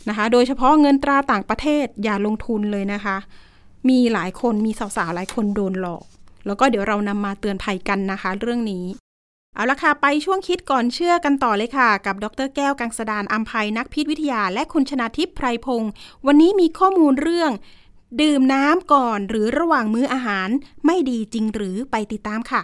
[0.10, 3.18] นะคะ โดยเฉพาะเงินตราต่างประเทศอย่าลงทุนเลยนะคะ
[3.90, 6.04] มีหลายคนมีสาวๆหลายคนโดนหลอก
[6.46, 8.84] แล้วก็เดี๋ยวเรานำมาเตือนภัยกันนะคะ เรื่องนี้
[9.56, 15.92] เอาละค่ะ ไปช่วงคิดก่อนเชื่อกันต่อเลยค่ะ กับดรแก้วกังสดานอัมภัยนักพิษวิทยา และคุณชนาทิพย์ไพรพงศ์
[16.26, 17.52] วันนี้มีข้อมูลเรื่อง
[18.22, 20.50] ดื่มน้ำก่อนหรือระหว่างมื้ออาหาร
[20.86, 22.62] ไม่ดีจริงหรือไปติดตามค่ะ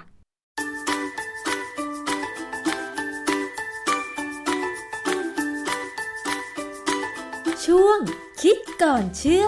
[7.65, 7.99] ช่วง
[8.41, 9.47] คิดก่อนเชื่อ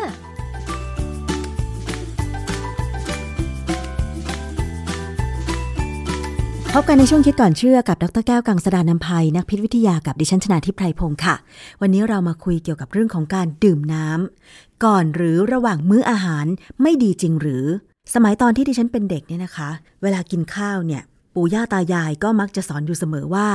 [6.77, 11.35] พบกันในช่วงคิดก่อนเชื่อกับดรแก้วกังสดานนภัยนักพิษวิทยากับดิฉันชนาทิพไพรพงศ์ค่ะ
[11.81, 16.45] วันนี้เรามาคุยเกี่ยวกับเรื่องของการดื่มน้ำก่อนหรือระหว่างมื้ออาหาร
[16.81, 17.65] ไม่ดีจริงหรือ
[18.13, 19.69] สมัยตอนที่ดิฉันเป็นเด็กเนี่ยนะคะ
[20.01, 21.01] เวลากินข้าวเนี่ย
[21.33, 23.47] ปู่ย่าตายายก็มักจะสอนอยู่เสมอว่า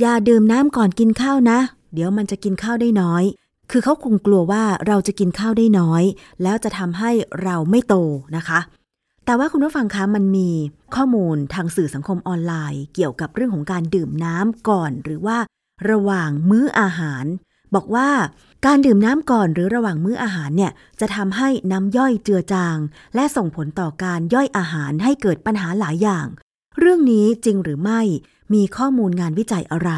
[0.00, 1.58] อย่าดื่มน้ำก่อนกินข้าวนะ
[1.94, 3.24] เดี๋ยวมันจะกินข้าวได้น้อย
[3.70, 6.02] คือเขาคงกลัวว่าเราจะกินข้าวได้น้อย
[6.42, 7.10] แล้วจะทำให้
[7.42, 7.94] เราไม่โต
[8.36, 8.60] นะคะ
[9.30, 10.50] แต่ว่าคุณผู้ฟังคะมันมี
[10.94, 15.38] ข้อมูลทางสื่อสังคมออนไลน์ เกี่ยวกับเรื่องของการดื่มน้ำก่อน หรือว่า
[15.90, 17.24] ระหว่างมื้ออาหาร
[17.74, 18.08] บอกว่า
[18.66, 22.76] การดื่มน้ำก่อนหรือระหว่างมื้ออาหารเนี่ยจะทำให้น้ำย่อยเจือจาง
[23.14, 26.26] และส่งผลต่อการย่อยอาหารให้เกิดปัญหาหลายอย่าง
[26.78, 28.00] เรื่องนี้จริงหรือไม่
[28.54, 29.90] มีข้อมูลงานวิจัยอะไร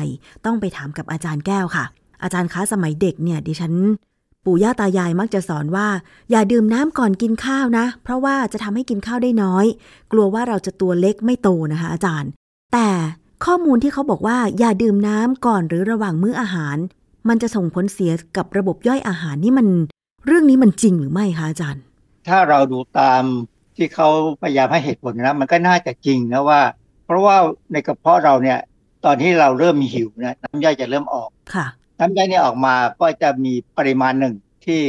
[0.45, 1.85] ต้องไปถามกับอาจารย์แก้วค่ะ
[2.23, 3.75] อาจารย์คะสมัยเด็กเนี่ยดิฉัน
[4.47, 5.89] ปู่ย่าตายายมักจะสอนว่า
[6.31, 9.67] อย่าดื่มน้ำก่อนกินข้าวนะ เพราะว่าจะทำให้กินข้าวได้น้อย
[10.13, 12.31] กลัวว่าเราจะตัวเล็กไม่โตนะคะ อาจารย์
[12.73, 12.89] แต่
[13.45, 16.77] ข้อมูลที่เขาบอกว่า อย่าดื่มน้ำก่อนหรือระหว่างมื้ออาหาร
[17.29, 19.67] มันจะส่งผลเสียกับระบบย่อยอาหารนี่มัน
[20.27, 21.83] เรื่องนี้มันจริงหรือไม่คะอาจารย์
[22.29, 23.23] ถ้าเราดูตาม
[23.77, 24.09] ที่เขา
[24.43, 26.61] พยายามให้เหตุผลนะมันก็น่าจะจริงนะว่า
[27.07, 27.37] เพราะว่า
[27.73, 28.59] ในกระเพาะเราเนี่ย
[29.05, 31.67] ตอนที่เราเริ่มมีหิวนะน้ำย่อยจะเริ่มออกค่ะ
[32.03, 34.35] น้ำย่อยเนี่ยออกมาก็จะมีปริมาณหนึ่ง
[34.67, 34.83] ที่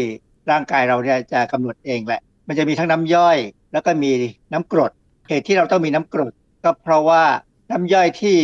[0.51, 3.37] ร่างกายเราเนี่ยจะกำหนดเองแหละ มันจะมีทั้งน้ำย่อย
[3.73, 4.11] แล้วก็มี
[4.53, 4.91] น้ำกรด
[5.27, 6.33] เหตุที่เราต้องมีน้ำกรด
[6.63, 7.23] ก็เพราะว่า
[7.71, 8.37] น้ำย่อยที่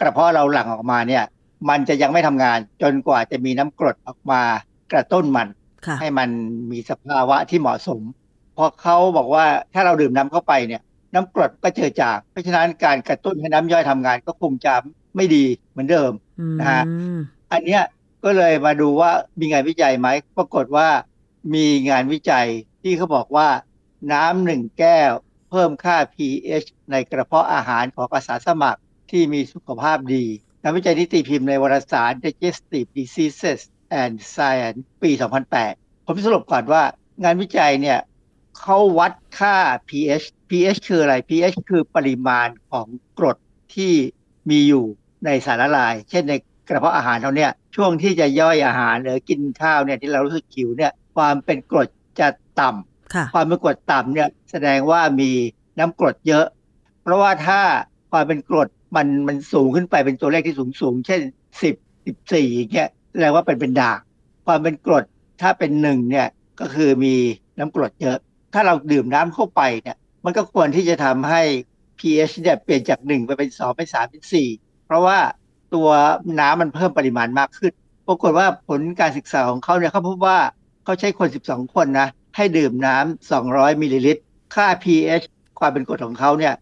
[0.00, 1.24] กระเพาะเราหลั่งออกมาเนี่ย
[1.68, 4.42] มันจะยังไม่ทำงานจนกว่าจะมีน้ำกรดออกมา
[4.92, 5.48] กระตุ้นมัน
[5.86, 6.28] ค่ะให้มัน
[6.70, 8.00] มีสภาวะที่เหมาะสม
[8.56, 9.44] พอเขาบอกว่า
[9.74, 10.82] ถ้าเราดื่มน้ำเข้าไปเนี่ย
[11.14, 14.74] น้ำกรดก็เจือจาง เพราะฉะนั้นการกระตุ้นให้น้ำย่อยทำงานก็คงจะ
[15.16, 16.82] ไม่ดีเหมือนเดิมอืมนะฮะ
[17.52, 17.82] อันเนี้ย
[18.24, 19.10] ก็เลยมาดูว่า
[19.40, 20.88] มีงานวิจัยไหมปรากฏว่า
[21.54, 22.48] มีงานวิจัย
[22.82, 23.48] ที่เขาบอกว่า
[24.12, 25.12] น้ำหนึ่งแก้ว
[25.50, 30.24] เพิ่มค่า pH ในกระเพาะอาหารของอาสาสมัครที่มีสุขภาพดี
[30.62, 33.60] งานวิจัยนี้ตีพิมพ์ในวารสาร Digestive Diseases
[34.02, 35.10] and Science ปี
[35.58, 36.82] 2008 ผมสรุปก่อนว่า
[37.24, 37.98] งานวิจัยเนี่ย
[38.58, 39.56] เขาวัดค่า
[39.88, 42.86] pH pH คืออะไร pH คือปริมาณของ
[43.18, 43.36] กรด
[43.74, 43.92] ที่
[44.50, 44.84] มีอยู่
[45.24, 46.34] ในสารละลาย เช่นใน
[46.68, 51.88] กระเพาะอาหารเราเนี่ยช่วงที่จะย่อยอาหารหรือกินข้าวเนี่ยที่เรารู้สึกหิวเนี่ยความเป็นกรด
[52.20, 52.28] จะ
[52.60, 55.30] ต่ำความเป็นกรดต่ำเนี่ยแสดงว่ามี
[55.78, 56.46] น้ำกรดเยอะ
[57.02, 57.60] เพราะว่าถ้า
[58.12, 61.20] ความเป็นกรดมันมันสูงขึ้นไปเป็นตัวเลขที่สูงสูงเช่น
[61.62, 61.74] สิบ
[62.06, 63.98] สิบสี่อย่างเงี้ยแสดงว่าเป็นเป็นด่าง
[64.46, 65.04] ความเป็นกรด
[65.42, 66.28] ถ้าเป็นหนึ่งเนี่ย
[66.60, 67.14] ก็คือมี
[67.58, 68.18] น้ำกรดเยอะ
[68.54, 71.42] ถ้าเราดื่มน้ำเข้าไปเนี่ยมันก็ควรที่จะทำให้
[71.98, 74.48] pH เนี่ยเปลี่ยนจากหนึ่งไปเป็นสองเป็นสามเป็นสี่
[74.86, 75.18] เพราะว่า
[75.74, 75.88] ตัว
[76.40, 77.72] น้ำมันเพิ่มปริมาณมากขึ้น
[78.06, 80.38] ปรากฏว่าผลการศึกษาของเขาเนี่ยเขาพบว่า
[80.84, 84.22] เขาใช้คน 12 คนนะให้ดื่มน้ำ200 มิลลิลิตร
[84.54, 85.24] ค่า pH
[85.58, 86.54] ความเป็นกรดของเขาเนี่ย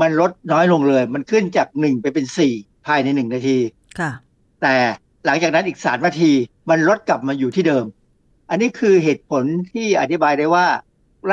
[0.00, 2.52] มันลดน้อยลงเลย มันขึ้นจากหนึ่งไปเป็นสี่
[2.86, 3.58] ภายในหนึ่งนาที
[3.98, 4.10] ค่ะ
[4.62, 4.74] แต่
[5.26, 6.32] หลังจากนั้นอีกสามนาที
[6.70, 7.84] มันลดกลับมาอยู่ที่เดิม
[8.50, 10.66] อันนี้คือเหตุผลที่อธิบายได้ว่า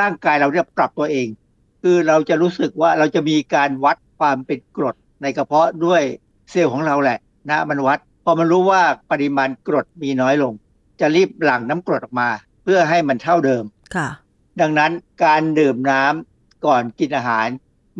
[0.00, 1.28] ร่างกายเราเนี่ยปรับตัวเอง
[1.82, 6.02] คือเราจะรู้สึกว่าเราจะมีการวัดความเป็นกรดในกระเพาะด้วย
[6.50, 7.18] เซลล์ของเราแหละ
[7.50, 10.52] นะมันวัด พอมันรู้ว่าปริมาณกรดมีน้อยลง
[11.00, 12.28] จะรีบหลั่งน้ำกรดออกมา
[12.62, 13.64] เพื่อให้มันเท่าเดิม
[13.96, 14.08] ค่ะ
[14.60, 14.92] ดังนั้น
[15.24, 17.46] การดื่มน้ำก่อนกินอาหาร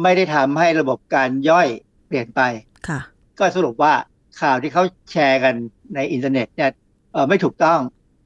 [0.02, 1.68] ไม่ได้ทำให้ระบบการย่อย
[2.06, 2.40] เปลี่ยนไป
[2.88, 3.00] ค่ะ
[3.38, 3.92] ก็สรุปว่า
[4.40, 5.54] ข่าวที่เขาแชร์กัน
[5.94, 6.70] ในอินเทอร์เน็ตเนี่ย
[7.12, 7.80] เออไม่ถูกต้อง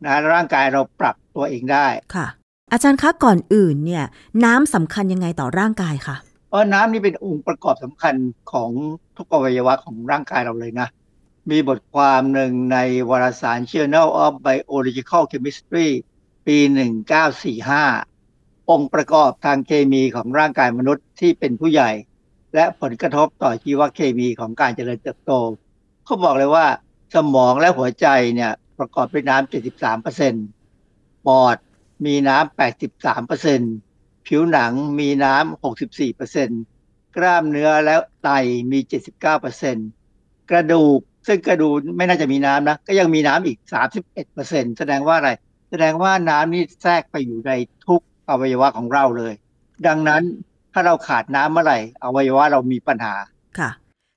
[0.05, 2.27] นะร่างกายเราปรับตัวเองได้ค่ะ
[2.73, 4.05] อาจารย์คะก่อนอื่นเนี่ย
[4.45, 6.17] น้ำสำคัญยังไงต่อร่างกายคะ
[6.51, 8.15] เออน้ำนี่เป็นองค์ประกอบสำคัญ
[8.53, 8.71] ของ
[9.17, 10.89] ทุกอวัยวะของร่างกายเราเลยนะ
[11.49, 12.79] มีบทความหนึ่งใน
[13.11, 15.89] วารสาร Journal of Biological Chemistry
[16.47, 16.57] ปี
[17.89, 21.91] 1945 องค์ประกอบทางเคมีของร่างกายมนุษย์ที่เป็นผู้ใหญ่
[22.55, 25.33] และผลกระทบต่อชีวเคมีของการเจริญเติบโต
[26.05, 26.67] เขาบอกเลยว่า
[27.15, 29.53] สมองและหัวใจเนี่ยประกอบด้วยน้ำ
[30.35, 31.57] 73%ปอด
[32.05, 32.59] มีน้ำ
[33.49, 35.63] 83%ผิวหนังมีน้ำ
[36.41, 38.29] 64%กล้ามเนื้อและไต
[38.71, 38.79] มี
[39.65, 43.59] 79%กระดูก ซึ่งกระดูกไม่น่าจะมีน้ำนะ ก็ยังมีน้ำอีก
[44.19, 45.31] 31%แสดงว่าอะไร
[45.71, 47.53] แสดงว่าน้ำนี่แทรกไปอยู่ใน
[47.87, 49.35] ทุกอวัยวะของเราเลย
[49.87, 50.23] ดังนั้น
[50.73, 53.15] ถ้าเราขาดน้ำเมื่อไหร่อวัยวะเรามีปัญหา
[53.59, 53.71] ค่ะ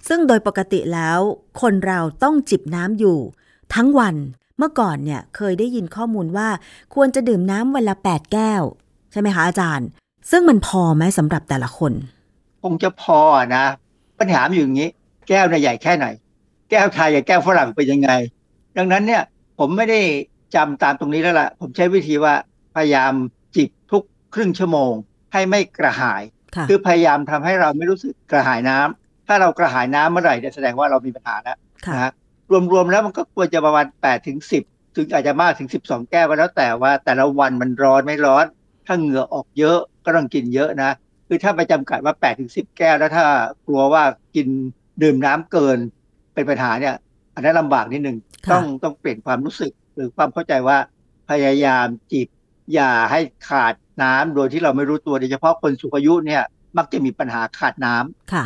[0.08, 1.20] ซึ่งโดยปกติแล้ว
[1.62, 3.18] คนเราต้องจิบน้ำอยู่
[3.76, 4.16] ทั้งวัน
[4.58, 6.50] เมื่อก่อนเนี่ยเคยได้ยินข้อมูลว่า
[6.96, 8.64] ควรจะดื่มน้ำวันละ 8 แก้ว
[9.12, 9.88] ใช่ไหมคะอาจารย์
[10.32, 11.94] ซึ่งมันพอไหมสำหรับแต่ละคน
[12.64, 13.20] คงจะพอ
[13.56, 13.66] นะ
[14.20, 14.90] ปัญหาอยู่อย่างนี้
[15.30, 16.06] แก้วเนี่ยใหญ่แค่ไหน
[16.74, 18.10] แก้วไทยกับแก้วฝรั่งเป็นยังไง
[18.78, 19.24] ดังนั้นเนี่ย
[19.60, 20.02] ผมไม่ได้
[20.56, 22.34] จำตามตรงนี้แล้วล่ะ ผมใช้วิธีว่า
[22.76, 23.14] พยายาม
[23.56, 24.04] จิบทุก
[24.34, 24.94] ครึ่งชั่วโมง
[25.34, 26.22] ให้ไม่กระหาย
[26.70, 31.58] คือพยายามทำให้เราไม่รู้สึกกระหายน้ำถ้าเรากระหายน้ำเมื่อไหร่จะแสดงว่าเรามีปัญหาแล้ว
[31.94, 32.12] นะฮะ
[32.74, 38.46] รวมๆแล้วมันก็ควรจะประมาณ8ถึง10ถึงอาจจะมากถึง12แก้วก็แล้วแต่ว่าแต่ละวันมันร้อนไม่ร้อน
[38.86, 40.92] ถ้าเหงื่อออกเยอะก็ต้องกินเยอะนะ
[41.28, 43.26] คือถ้าไปจำกัดว่า8ถึง10แก้วแล้วถ้า
[43.68, 44.04] กลัวว่า
[44.36, 44.48] กิน
[45.04, 45.80] ดื่มน้ำเกิน
[46.34, 46.96] เป็นปัญหาเนี่ย
[47.36, 48.18] อันนั้นลำบากนิดนึง
[48.52, 50.78] ต้องต้องเปลี่ยนความรู้สึกหรือความเข้าใจว่า
[51.30, 52.28] พยายามจิบ
[52.74, 53.20] อย่าให้
[53.50, 56.44] ขาดน้ำโดยที่เราไม่รู้ตัวโดยเฉพาะคนสูงอายุเนี่ย
[56.78, 58.46] มักจะมีปัญหาขาดน้ำค่ะ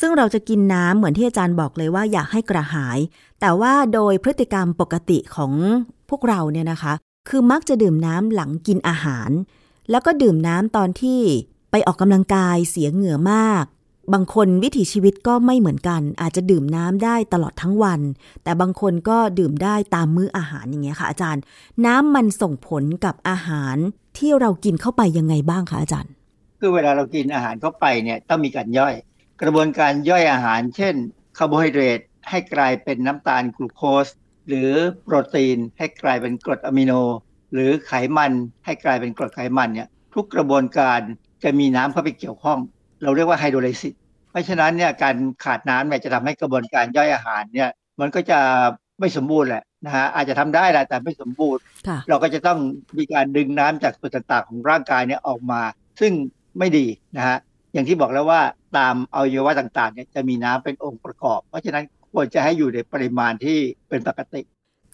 [0.00, 2.98] ซึ่งเราจะกินน้ำเหมือนที่อาจารย์บอกเลยว่าอยากให้กระหาย
[3.40, 5.52] แต่ว่าโดยพฤติกรรมปกติของ
[6.10, 6.92] พวกเราเนี่ยนะคะ
[7.28, 9.30] คือมักจะดื่มน้ำหลังกินอาหาร
[9.90, 11.20] แล้วก็ดื่มน้ำตอนที่
[11.70, 13.64] ไปออกกำลังกายเสียเหงื่อมาก
[14.12, 18.00] บางคนวิถีชีวิตก็ไม่เหมือนกัน อาจจะดื่มน้ำได้ตลอดทั้งวัน
[18.44, 21.42] แต่บางคนก็ดื่มได้ตามมื้ออาหารอย่างเงี้ยค่ะอาจารย์
[21.86, 23.76] น้ำมันส่งผลกับอาหาร
[24.18, 26.12] ที่เรากินเข้าไปยังไงบ้างคะอาจารย์
[26.60, 28.94] คือเวลาเรากินอาหารเข้าไปเนี่ยต้องมีการย่อย
[29.42, 30.94] กระบวนการย่อยอาหาร เช่น
[31.38, 32.00] คาร์โบไฮเดรต
[32.30, 34.06] ให้กลายเป็นน้ำตาลกลูโคส
[34.48, 34.70] หรือ
[35.04, 36.92] โปรตีนให้กลายเป็นกรดอะมิโน
[37.52, 38.32] หรือไขมัน
[38.64, 41.00] ให้กลายเป็นกรดไขมันเนี่ยทุกกระบวนการ
[41.42, 42.58] จะมีน้ำเข้าไปเกี่ยวข้อง
[43.02, 43.94] เราเรียกว่า hydrolysis
[44.30, 47.70] เพราะฉะนั้นเนี่ยการขาดน้ำเนี่ยจะทำให้กระบวนการย่อยอาหารเนี่ย
[48.00, 48.40] มันก็จะ
[49.00, 51.62] ไม่สมบูรณ์แหละนะฮะอาจจะทำได้แหละแต่ไม่สมบูรณ์
[52.08, 52.58] เราก็จะต้อง
[52.98, 55.62] มีการดึงน้ำจากส่วนต่างๆของร่างกายเนี่ยออกมา
[56.00, 56.12] ซึ่ง
[56.58, 56.86] ไม่ดี
[57.16, 57.36] นะฮะ
[57.72, 58.40] อย่างที่บอกแล้วว่า
[58.76, 64.40] ตามอวัยวะต่างๆเนี่ยจะมีน้ำเป็นองค์ประกอบ เพราะฉะนั้นควรจะให้อยู่ในปริมาณที่เป็นปกติ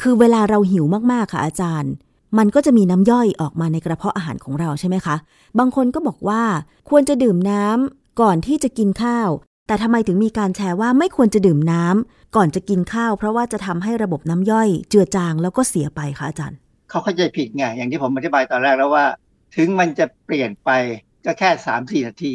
[0.01, 1.93] คือเวลาเราหิวมากๆค่ะอาจารย์
[2.39, 5.17] มันก็จะมีน้ำย่อยออกมาในกระเพาะอาหารของเราใช่ไหมคะ
[5.59, 6.43] บางคนก็บอกว่า
[6.91, 9.29] ควรจะดื่มน้ำก่อนที่จะกินข้าว
[9.67, 16.59] แต่ทำไมถึงมีการแชร์ว่าไม่ควรจะดื่มน้ำก่อนจะกินข้าว เพราะว่าจะทำให้ระบบน้ำย่อย เจือจางแล้วก็เสียไปคะอาจารย์
[16.91, 19.05] เขาเข้าใจผิดไงอย่างที่ผมอธิบายตอนแรกแล้วว่า
[19.57, 20.71] ถึงมันจะเปลี่ยนไป
[21.25, 22.35] ก็แค่สามสี่นาที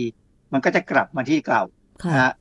[0.53, 1.63] มันก็จะกลับมาที่เก่า
[2.09, 2.33] นะฮะ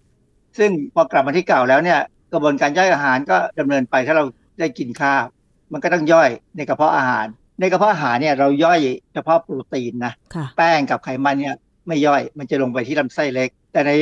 [0.59, 2.01] ซึ่งพอกลับมาที่เก่าแล้วเนี่ย
[2.33, 4.25] กระบวนการย่อยอาหารก็ดำเนินไปถ้าเรา
[4.59, 5.25] ได้กินข้าว
[5.73, 7.27] มันก็ต้องย่อยในกระเพาะอาหาร
[7.61, 8.81] ในกระเพาะอาหารเนี่ยเราย่อย
[9.15, 13.93] เฉพาะโปรตีนนะค่ะแป้งกับไขมันเนี่ยไม่ย่อยมันจะลงไปที่ลำไส้เล็ก แต่ใน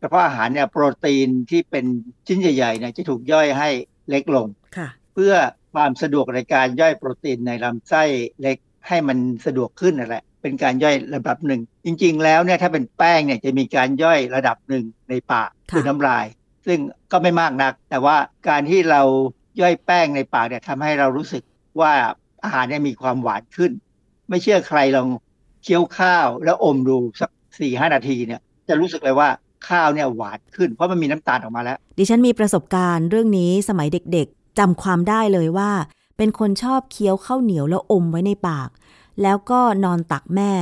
[0.00, 1.84] กระเพาะอาหารเนี่ยโปรตีนที่เป็น
[2.26, 3.68] ชิ้นใหญ่ๆเนี่ยจะถูกย่อยให้
[4.08, 4.46] เล็กลง
[4.76, 5.34] ค่ะเพื่อ
[5.74, 8.02] ความสะดวกในการย่อยโปรตีนในลำไส้
[8.42, 8.56] เล็ก
[8.88, 16.26] ให้มันสะดวกขึ้นนั่นแหละ เป็นการย่อยระดับหนึ่ง จริง ๆ แล้วเนี่ยถ้าเป็นแป้งเนี่ยจะมีการย่อยระดับหนึ่งในปากค่ะคือน้ำลาย
[16.66, 16.78] ซึ่ง
[17.12, 18.16] ก็ไม่มากนัก แต่ว่า
[18.48, 19.02] การที่เรา
[19.60, 21.42] ย่อยแป้งในปากเนี่ยทำให้เรารู้สึก
[21.80, 21.92] ว่า
[22.44, 23.72] อาหารเนี่ยมีความหวานขึ้น
[24.28, 25.08] ไม่เชื่อใครลอง
[25.62, 29.28] เคี้ยวข้าวแล้วอมดูสักสี่ห้านาทีเนี่ย จะรู้สึกเลยว่า
[29.68, 35.70] ข้าวเนี่ยหวานขึ้น เพราะมันมีน้ำตาลออกมาแล้ว ดิฉันมีประสบการณ์เรื่องนี้สมัยเด็กๆจำความได้เลยว่า
[36.16, 38.68] เป็นคนชอบเคี้ยวข้าวเหนียวแล้วอมไว้ในปาก
[39.22, 40.52] แล้วก็นอนตักแม่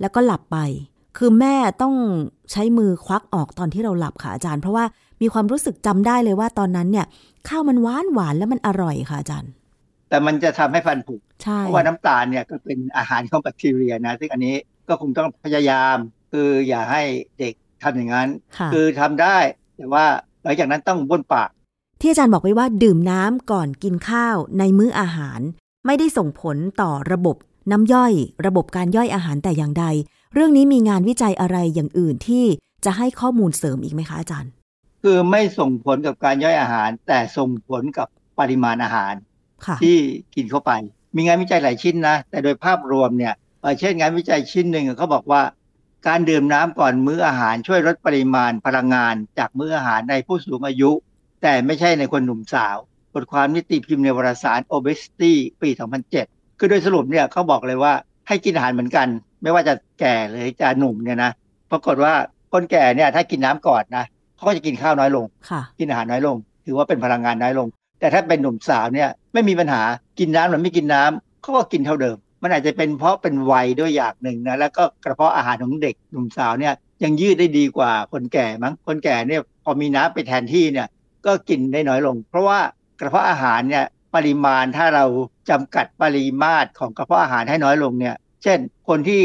[0.00, 0.58] แล้วก็หลับไป
[1.16, 1.94] คือแม่ต้อง
[2.50, 4.84] ใช้มือควักออกตอนที่เราหลับค่ะอาจารย์ เพราะว่า
[5.22, 7.06] มีความรู้สึกจำได้เลยว่าตอนนั้นเนี่ย
[7.48, 9.50] ข้าวมันหวานหวานแล้วมันอร่อยค่ะอาจารย์
[10.12, 14.54] แต่มันจะทำให้ฟันผุใช่เพราะว่าน้ำตาลเนี่ยก็เป็นอาหารของแบคทีเรียนะซึ่งอันนี้
[14.88, 15.96] ก็คงต้องพยายาม
[16.32, 17.02] คืออย่าให้
[17.38, 19.36] เด็กทำอย่างนั้นค่ะคือทำได้
[19.76, 20.04] แต่ว่า
[20.42, 21.50] หลังจากนั้นต้องบ้วนปาก
[22.00, 25.40] ที่อาจารย์บอกไว้ว่าดื่มน้ำก่อนกินข้าวในมื้ออาหาร
[25.86, 27.36] ไม่ได้ส่งผลต่อระบบ
[27.70, 28.12] น้ำย่อย
[28.46, 29.84] ระบบการย่อยอาหารแต่อย่างใด
[30.34, 32.44] เรื่องนี้มีงานวิจัยอะไรอย่างอื่นที่
[32.84, 34.50] จะให้ข้อมูลเสริมอีกไหมคะอาจารย์
[35.02, 38.08] คือไม่ส่งผลกับการย่อยอาหาร แต่ส่งผลกับ
[38.38, 39.31] ปริมาณอาหารค่ะ
[39.82, 39.96] ที่
[40.34, 40.72] กินเข้าไป
[41.16, 45.42] มีงานวิจัยหลายชิ้นนะ แต่โดยภาพรวมเนี่ยเอ่อเช่นงานวิจัยชิ้นหนึ่งเขาบอกว่า
[46.08, 50.90] การดื่มน้ำก่อนมื้ออาหารช่วยลดปริมาณพลังงาน จากมื้ออาหารในผู้สูงอายุ
[51.42, 52.76] แต่ไม่ใช่ในคนหนุ่มสาว
[53.14, 55.32] บทความนิติพิมพ์ในวารสาร Obesity
[55.62, 55.68] ปี
[56.14, 57.92] 2007 คือโดยสรุปเนี่ยเขาบอกเลยว่า
[58.28, 59.06] ให้กินอาหารเหมือนกัน
[59.42, 61.30] ไม่ว่าจะแก่หรือจะหนุ่มเนี่ยนะ
[61.70, 62.14] ปรากฏว่า
[62.52, 64.04] คนแก่เนี่ยถ้ากินน้ำก่อนนะ
[64.36, 66.36] เขาก็จะกินข้าวน้อยลงค่ะกินอาหารน้อยลง
[66.66, 67.68] ถือว่าเป็นพลังงานน้อยลง
[68.00, 69.82] แต่ถ้าเป็นหนุ่มสาวเนี่ย ไม่มีปัญหา
[70.18, 76.74] กินน้ำหรือไม่กินน้ำเขาก็กินเท่าเดิม มันอาจจะเป็นเพราะเป็นวัยด้วยอย่างหนึ่งนะแล้วก็กระเพาะอาหารของเด็กหนุ่มสาวเนี่ย
[77.04, 80.88] ยังยืดได้ดีกว่าคนแก่มั้งคนแก่เนี่ยพอมีน้ำไปแทนที่เนี่ย
[81.26, 82.58] ก็กินได้น้อยลง เพราะว่า
[83.00, 85.04] กระเพาะอาหารเนี่ยปริมาณถ้าเรา
[85.50, 88.58] จำกัดปริมาตรของกระเพาะอาหารให้น้อยลงเนี่ย เช่น
[88.88, 89.22] คนที่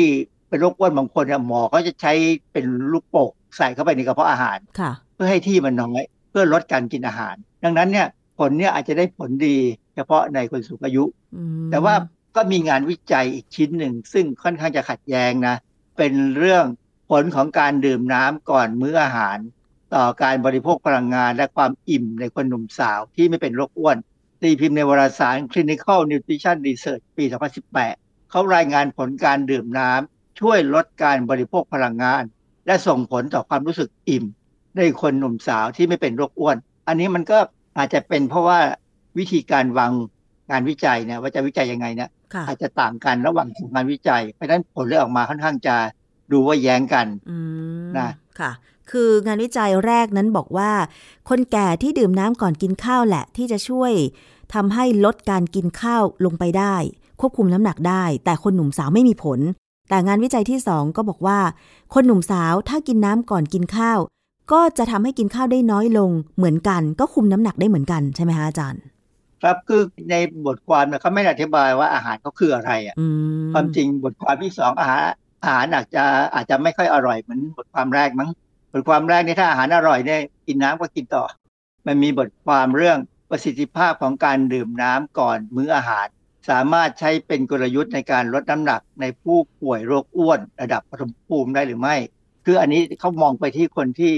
[0.50, 2.14] เป็นโรคอ้วนบางคนเนี่ยหมอเขาจะใช้
[2.54, 8.08] เป็นลูกโป่งใส่เข้าไปในกระเพาะอาหารค่ะเพื่อให้ที่มันน้อยเพื่อลดการกินอาหาร ดังนั้นเนี่ย
[8.40, 9.58] ผลเนี่ยอาจจะได้ผลดี
[9.98, 11.04] เฉพาะในคนสูงอายุ
[11.36, 11.96] อืมแต่ว่า
[12.36, 15.56] ก็มีงานวิจัยอีกชิ้นหนึ่ง ซึ่งค่อนข้างจะขัดแย้งนะ
[15.98, 16.66] เป็นเรื่อง
[17.10, 19.38] ผลของการดื่มน้ำก่อนมื้ออาหาร
[19.96, 23.98] ต่อการบริโภคพลังงานและความอิ่มในคนหนุ่มสาวที่ไม่เป็นโรคอ้วน
[24.42, 27.26] ตีพิมพ์ในวารสาร Clinical Nutrition Research ปี
[27.78, 32.24] 2018 เขารายงานผลการดื่มน้ำช่วยลดการบริโภคพลังงาน
[32.66, 34.26] และส่งผลต่อความรู้สึกอิ่ม
[34.78, 37.40] ในคนหนุ่มสาวที่ไม่เป็นโรคอ้วน อันนี้มันก็
[37.78, 38.60] อาจจะเป็นเพราะว่า
[39.20, 39.92] วิธีการวาง
[40.52, 45.76] งานวิจัยเนี่ยว่าจะวิจัยยังไงเนี่ยค่ะอาจจะต่างกันระหว่างของงานวิจัย เพราะฉะนั้นผลเลยออกมาค่อนข้างจะ
[46.32, 47.38] ดูว่าแย้งกันอื
[47.84, 48.10] มนะ
[48.40, 48.52] ค่ะ
[48.92, 50.72] คืองานวิจัยแรกนั้นบอกว่า
[51.30, 53.92] คนแก่ที่ดื่มน้ำก่อนกินข้าวแหละ ที่จะช่วย
[54.54, 56.76] ทำให้ลดการกินข้าวลงไปได้
[57.20, 59.40] ควบคุมน้ำหนักได้ แต่คนหนุ่มสาวไม่มีผล
[59.90, 61.40] แต่งานวิจัยที่สองก็บอกว่า
[61.94, 64.00] คนหนุ่มสาวถ้ากินน้ำก่อนกินข้าว
[64.52, 68.82] ก็จะทำให้กินข้าวได้น้อยลงเหมือนกัน ก็คุมน้ำหนักได้เหมือนกันใช่ไหมคะอาจารย์
[69.42, 69.82] ครับคือ
[70.12, 70.16] ใน
[70.46, 73.08] บทความเนี่ยเขาไม่ได้อธิบายว่าอาหารเขาคืออะไรอะอื
[73.46, 75.02] มความจริงบทความที่สองอาหาร
[75.44, 76.04] อาหารอาจจะ
[76.36, 78.30] อาจจะไม่ค่อยอร่อยเหมือนบทความแรกมั้ง
[78.74, 81.24] บทความแรกนี่ถ้าอาหารอร่อยเนี่ยกินน้ำก็กินต่อ
[81.88, 82.98] มันมีบทความเรื่อง
[83.30, 86.08] ประสิทธิภาพของการดื่มน้ำก่อนมื้ออาหาร
[86.50, 91.96] สามารถใช้เป็นกลยุทธ์ในการลดน้ำหนักในผู้ป่วยโรคอ้วนระดับปฐมภูมิได้หรือไม่
[92.46, 94.14] คืออันนี้เขามองไปที่คนที่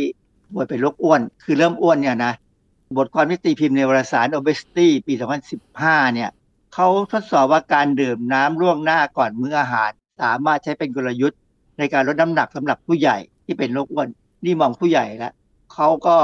[0.54, 2.34] ป่วยเป็นโรคอ้วน คือเริ่มอ้วนเนี่ยนะ
[2.98, 5.14] บทความที่ตีพิมพ์ในวารสาร Obesity ปี
[5.64, 6.30] 2015 เนี่ย
[6.74, 9.90] เขาทดสอบว่าการดื่มน้ำล่วงหน้าก่อนมื้ออาหาร
[10.22, 11.40] สามารถใช้เป็นกลยุทธ์
[11.78, 14.08] ในการลดน้ำหนักสำหรับผู้ใหญ่ที่เป็นโรคอ้วน
[14.46, 15.34] นี่มองผู้ใหญ่แล้ว
[15.74, 16.18] เขาก็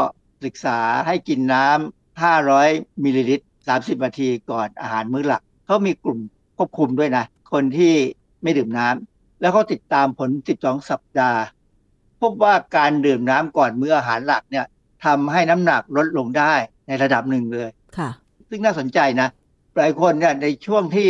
[0.43, 3.45] ศึกษาให้กินน้ำ 500 มิลลิลิตร
[3.75, 6.19] 30 นาทีก่อนอาหารมื้อหลัก เขามีกลุ่ม
[6.57, 7.93] ควบคุมด้วยนะ คนที่
[8.43, 11.39] ไม่ดื่มน้ำ แล้วเขาติดตามผล 12 สัปดาห์
[12.21, 14.65] พบว่าการดื่มน้ำก่อนมื้ออาหารหลักเนี่ย
[15.05, 16.53] ทำให้น้ำหนักลดลงได้
[16.87, 18.09] ในระดับหนึ่งเลยค่ะ
[18.49, 19.27] ซึ่งน่าสนใจนะ
[19.77, 21.09] หลายคนเนี่ยในช่วงที่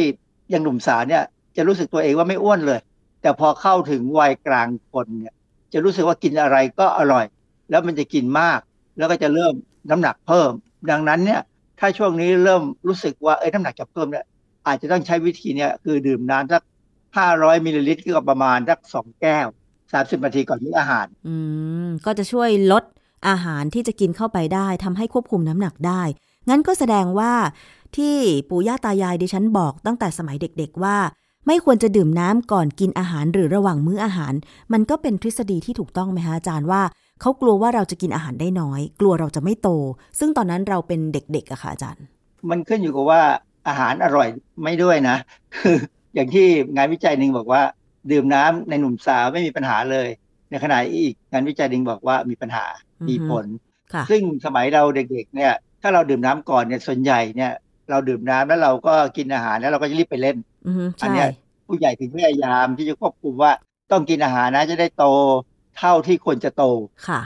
[0.54, 1.24] ยังหนุ่มสาวเนี่ย
[1.58, 2.80] จะรู้สึกตัวเองว่าไม่อ้วนเลย
[3.22, 5.34] แต่พอเข้าถึงวัยกลางคนเนี่ย
[5.74, 7.26] จะรู้สึกว่ากินอะไรก็อร่อย
[7.70, 8.60] แล้วมันจะกินมาก
[8.98, 9.54] แล้วก็จะเริ่ม
[9.90, 10.52] น้ำหนักเพิ่ม
[10.92, 11.42] ดังนั้นเนี่ย
[11.80, 14.26] ถ้าช่วงนี้เริ่มรู้สึกว่าเอ้ยน้ำหนักจะเพิ่มเนี่ย
[14.68, 16.64] อาจจะต้องใช้วิธีเนี่ยคือดื่มน้ำสัก
[17.14, 19.48] 500มิลลิลิตรก็ประมาณสักสองแก้ว
[19.86, 21.36] 30นาทีก่อนมื้ออาหาร อื
[21.86, 22.84] ม ก็จะช่วยลด
[23.30, 26.02] อาหารที่จะกินเข้าไปได้ทำให้ควบคุมน้ำหนักได้
[26.50, 27.34] งั้นก็แสดงว่า
[27.96, 28.16] ที่
[28.50, 30.98] ปู่ย่าตายายดิฉันบอกตั้งแต่สมัยเด็กๆว่า
[31.48, 34.34] ไม่ควรจะดื่มน้ำก่อนกินอาหารหรือระหว่างมื้ออาหาร
[34.74, 36.82] มันก็เป็นทฤษฎีที่ถูกต้องไหมคะอาจารย์ว่า
[37.22, 39.70] เขากลัวว่าเราจะกินอาหารได้น้อย กลัวเราจะไม่โต
[40.20, 42.04] ซึ่งตอนนั้นเราเป็นเด็กๆอะค่ะอาจารย์
[42.50, 43.22] มันขึ้นอยู่กับว่า
[43.68, 44.28] อาหารอร่อย
[44.64, 45.18] ไม่ด้วยนะ
[45.56, 45.78] คือ
[46.16, 47.62] อย่างที่งานวิจัยหนึ่งบอกว่า
[48.12, 50.08] ดื่มน้ำในหนุ่มสาวไม่มีปัญหาเลย
[50.50, 52.66] ในขณะอีกงานวิจัยหนึ่งบอกว่ามีปัญหา
[53.02, 53.46] อือฮึมีผล
[53.94, 57.52] ค่ะซึ่งสมัยเราเด็กๆเนี่ย ถ้าเราดื่มน้ำก่อนเนี่ยส่วนใหญ่เนี่ย
[57.90, 60.38] เราดื่มน้ำแล้วเราก็กินอาหารแล้วเราก็จะรีบไปเล่น
[60.68, 61.30] อือฮึอันใช่เนี้ย
[61.68, 63.52] ผู้ใหญ่ถึงพยายามที่จะควบคุมว่า
[63.92, 65.06] ต้องกินอาหารนะจะได้โต
[65.78, 66.64] เท่าที่ควรจะโต
[67.08, 67.22] ค่ะ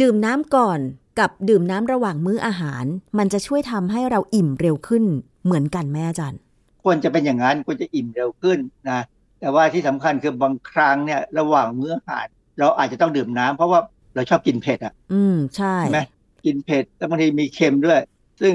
[0.00, 0.78] ดื่มน้ำก่อน
[1.18, 2.84] กับดื่มน้ำระหว่างมื้ออาหาร
[3.18, 5.04] มันจะช่วยทำให้เราอิ่มเร็วขึ้น
[5.44, 6.40] เหมือนกันไหมอาจารย์
[6.84, 8.58] ควรจะเป็นอย่างนั้นควรจะอิ่มเร็วขึ้น
[8.90, 9.00] นะ
[9.40, 12.26] แต่ว่าที่สำคัญคือบางครั้งเนี่ยระหว่างมื้ออาหาร
[12.58, 13.80] เราอาจจะต้องดื่มน้ำเพราะว่า
[14.14, 16.00] เราชอบกินเผ็ดอะ อืมใช่ใช่ไหม
[16.44, 18.00] กินเผ็ดแล้วบางทีมีเค็มด้วย
[18.40, 18.54] ซึ่ง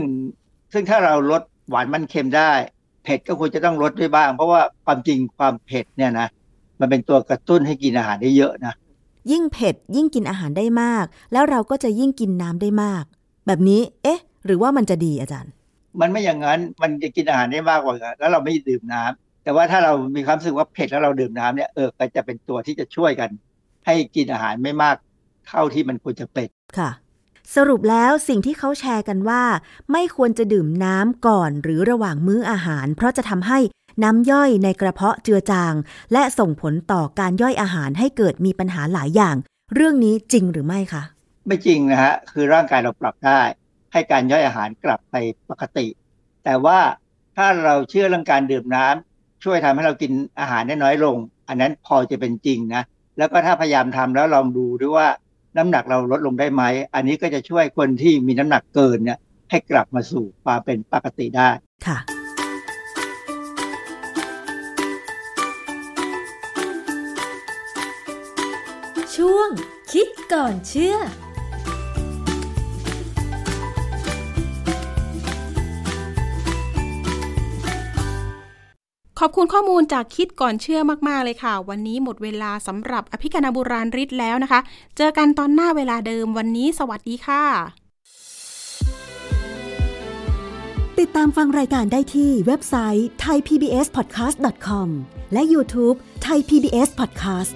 [0.73, 2.51] ซึ่งถ้าเราลดหวานมันเค็มได้
[3.03, 6.27] เผ็ดก็ควรจะต้องลดด้วยบ้าง เพราะว่าความจริงความเผ็ดเนี่ยนะ
[6.79, 8.73] มันเป็นตัวกระตุ้นให้กินอาหารได้เยอะนะ
[9.31, 13.03] ยิ่งเผ็ดยิ่งกินอาหารได้มาก แล้วเราก็จะยิ่งกินน้ำได้มาก
[13.47, 15.51] แบบนี้ เอ๊ะ หรือว่ามันจะดีอาจารย์
[16.01, 23.29] มันไม่อย่างนั้นมันจะกินอาหารได้มากกว่านั้นแล้วเราไม่ดื่มน้ำแต่ว่าถ้าเรามีความรู้สึกว่าเผ็ดแล้วเราดื่มน้ำเนี่ยเออก็จะเป็นตัวที่จะช่วยกัน
[23.85, 24.95] ให้กินอาหารไม่มาก
[25.47, 26.89] เท่าที่มันควรจะเป็นค่ะ
[27.55, 29.43] สรุปแล้วสิ่งที่เขาแชร์กันว่า
[29.91, 33.59] ไม่ควรจะดื่มน้ำก่อนหรือระหว่างมื้ออาหาร เพราะจะทำให้
[34.03, 35.73] น้ำย่อยในกระเพาะเจือจาง
[36.13, 39.35] และส่งผลต่อการย่อยอาหารให้เกิดมีปัญหาหลายอย่าง
[39.75, 41.03] เรื่องนี้จริงหรือไม่คะ
[41.47, 43.41] ไม่จริงนะฮะคือร่างกายเราปรับได้
[43.93, 45.15] ให้การย่อยอาหารกลับไป
[45.49, 45.87] ปกติ
[46.43, 46.79] แต่ว่า
[47.37, 51.15] ถ้าเราเชื่อเรื่องการดื่มน้ำช่วยทำให้เรากินอาหารได้น้อยลง
[51.47, 52.83] อันนั้นพอจะเป็นจริงนะ
[53.19, 55.07] แล้วก็ถ้าพยายามทำแล้วลองดูด้วยว่า
[55.57, 56.63] น้ำหนักเราลดลงได้ไหม
[56.95, 61.49] อันนี้ก็จะช่วยคนที่มีน้ำหนักเกินเนี่ยให้กลับมาสู่ความเป็นปกติได้
[61.87, 61.97] ค่ะ
[69.15, 69.49] ช่วง
[69.91, 70.97] คิดก่อนเชื่อ
[79.21, 84.59] ขอบคุณข้อมูลจากคิดก่อนเชื่อมากๆเลยค่ะ วันนี้หมดเวลาสำหรับอภิคณาบุราริศแล้วนะคะ
[84.97, 87.43] เจอกันตอนหน้าเวลาเดิมวันนี้สวัสดีค่ะ
[90.99, 94.87] ติดตามฟังรายการได้ที่เว็บไซต์ thaipbspodcast.com
[95.33, 97.51] และ YouTube Thai PBS Podcast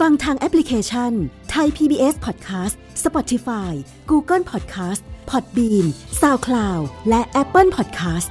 [0.00, 1.12] ฟังทางแอปพลิเคชัน
[1.54, 2.74] Thai PBS Podcast
[3.04, 3.72] Spotify
[4.10, 5.00] Google Podcast
[5.30, 5.86] Podbean
[6.20, 8.30] SoundCloud และ Apple Podcast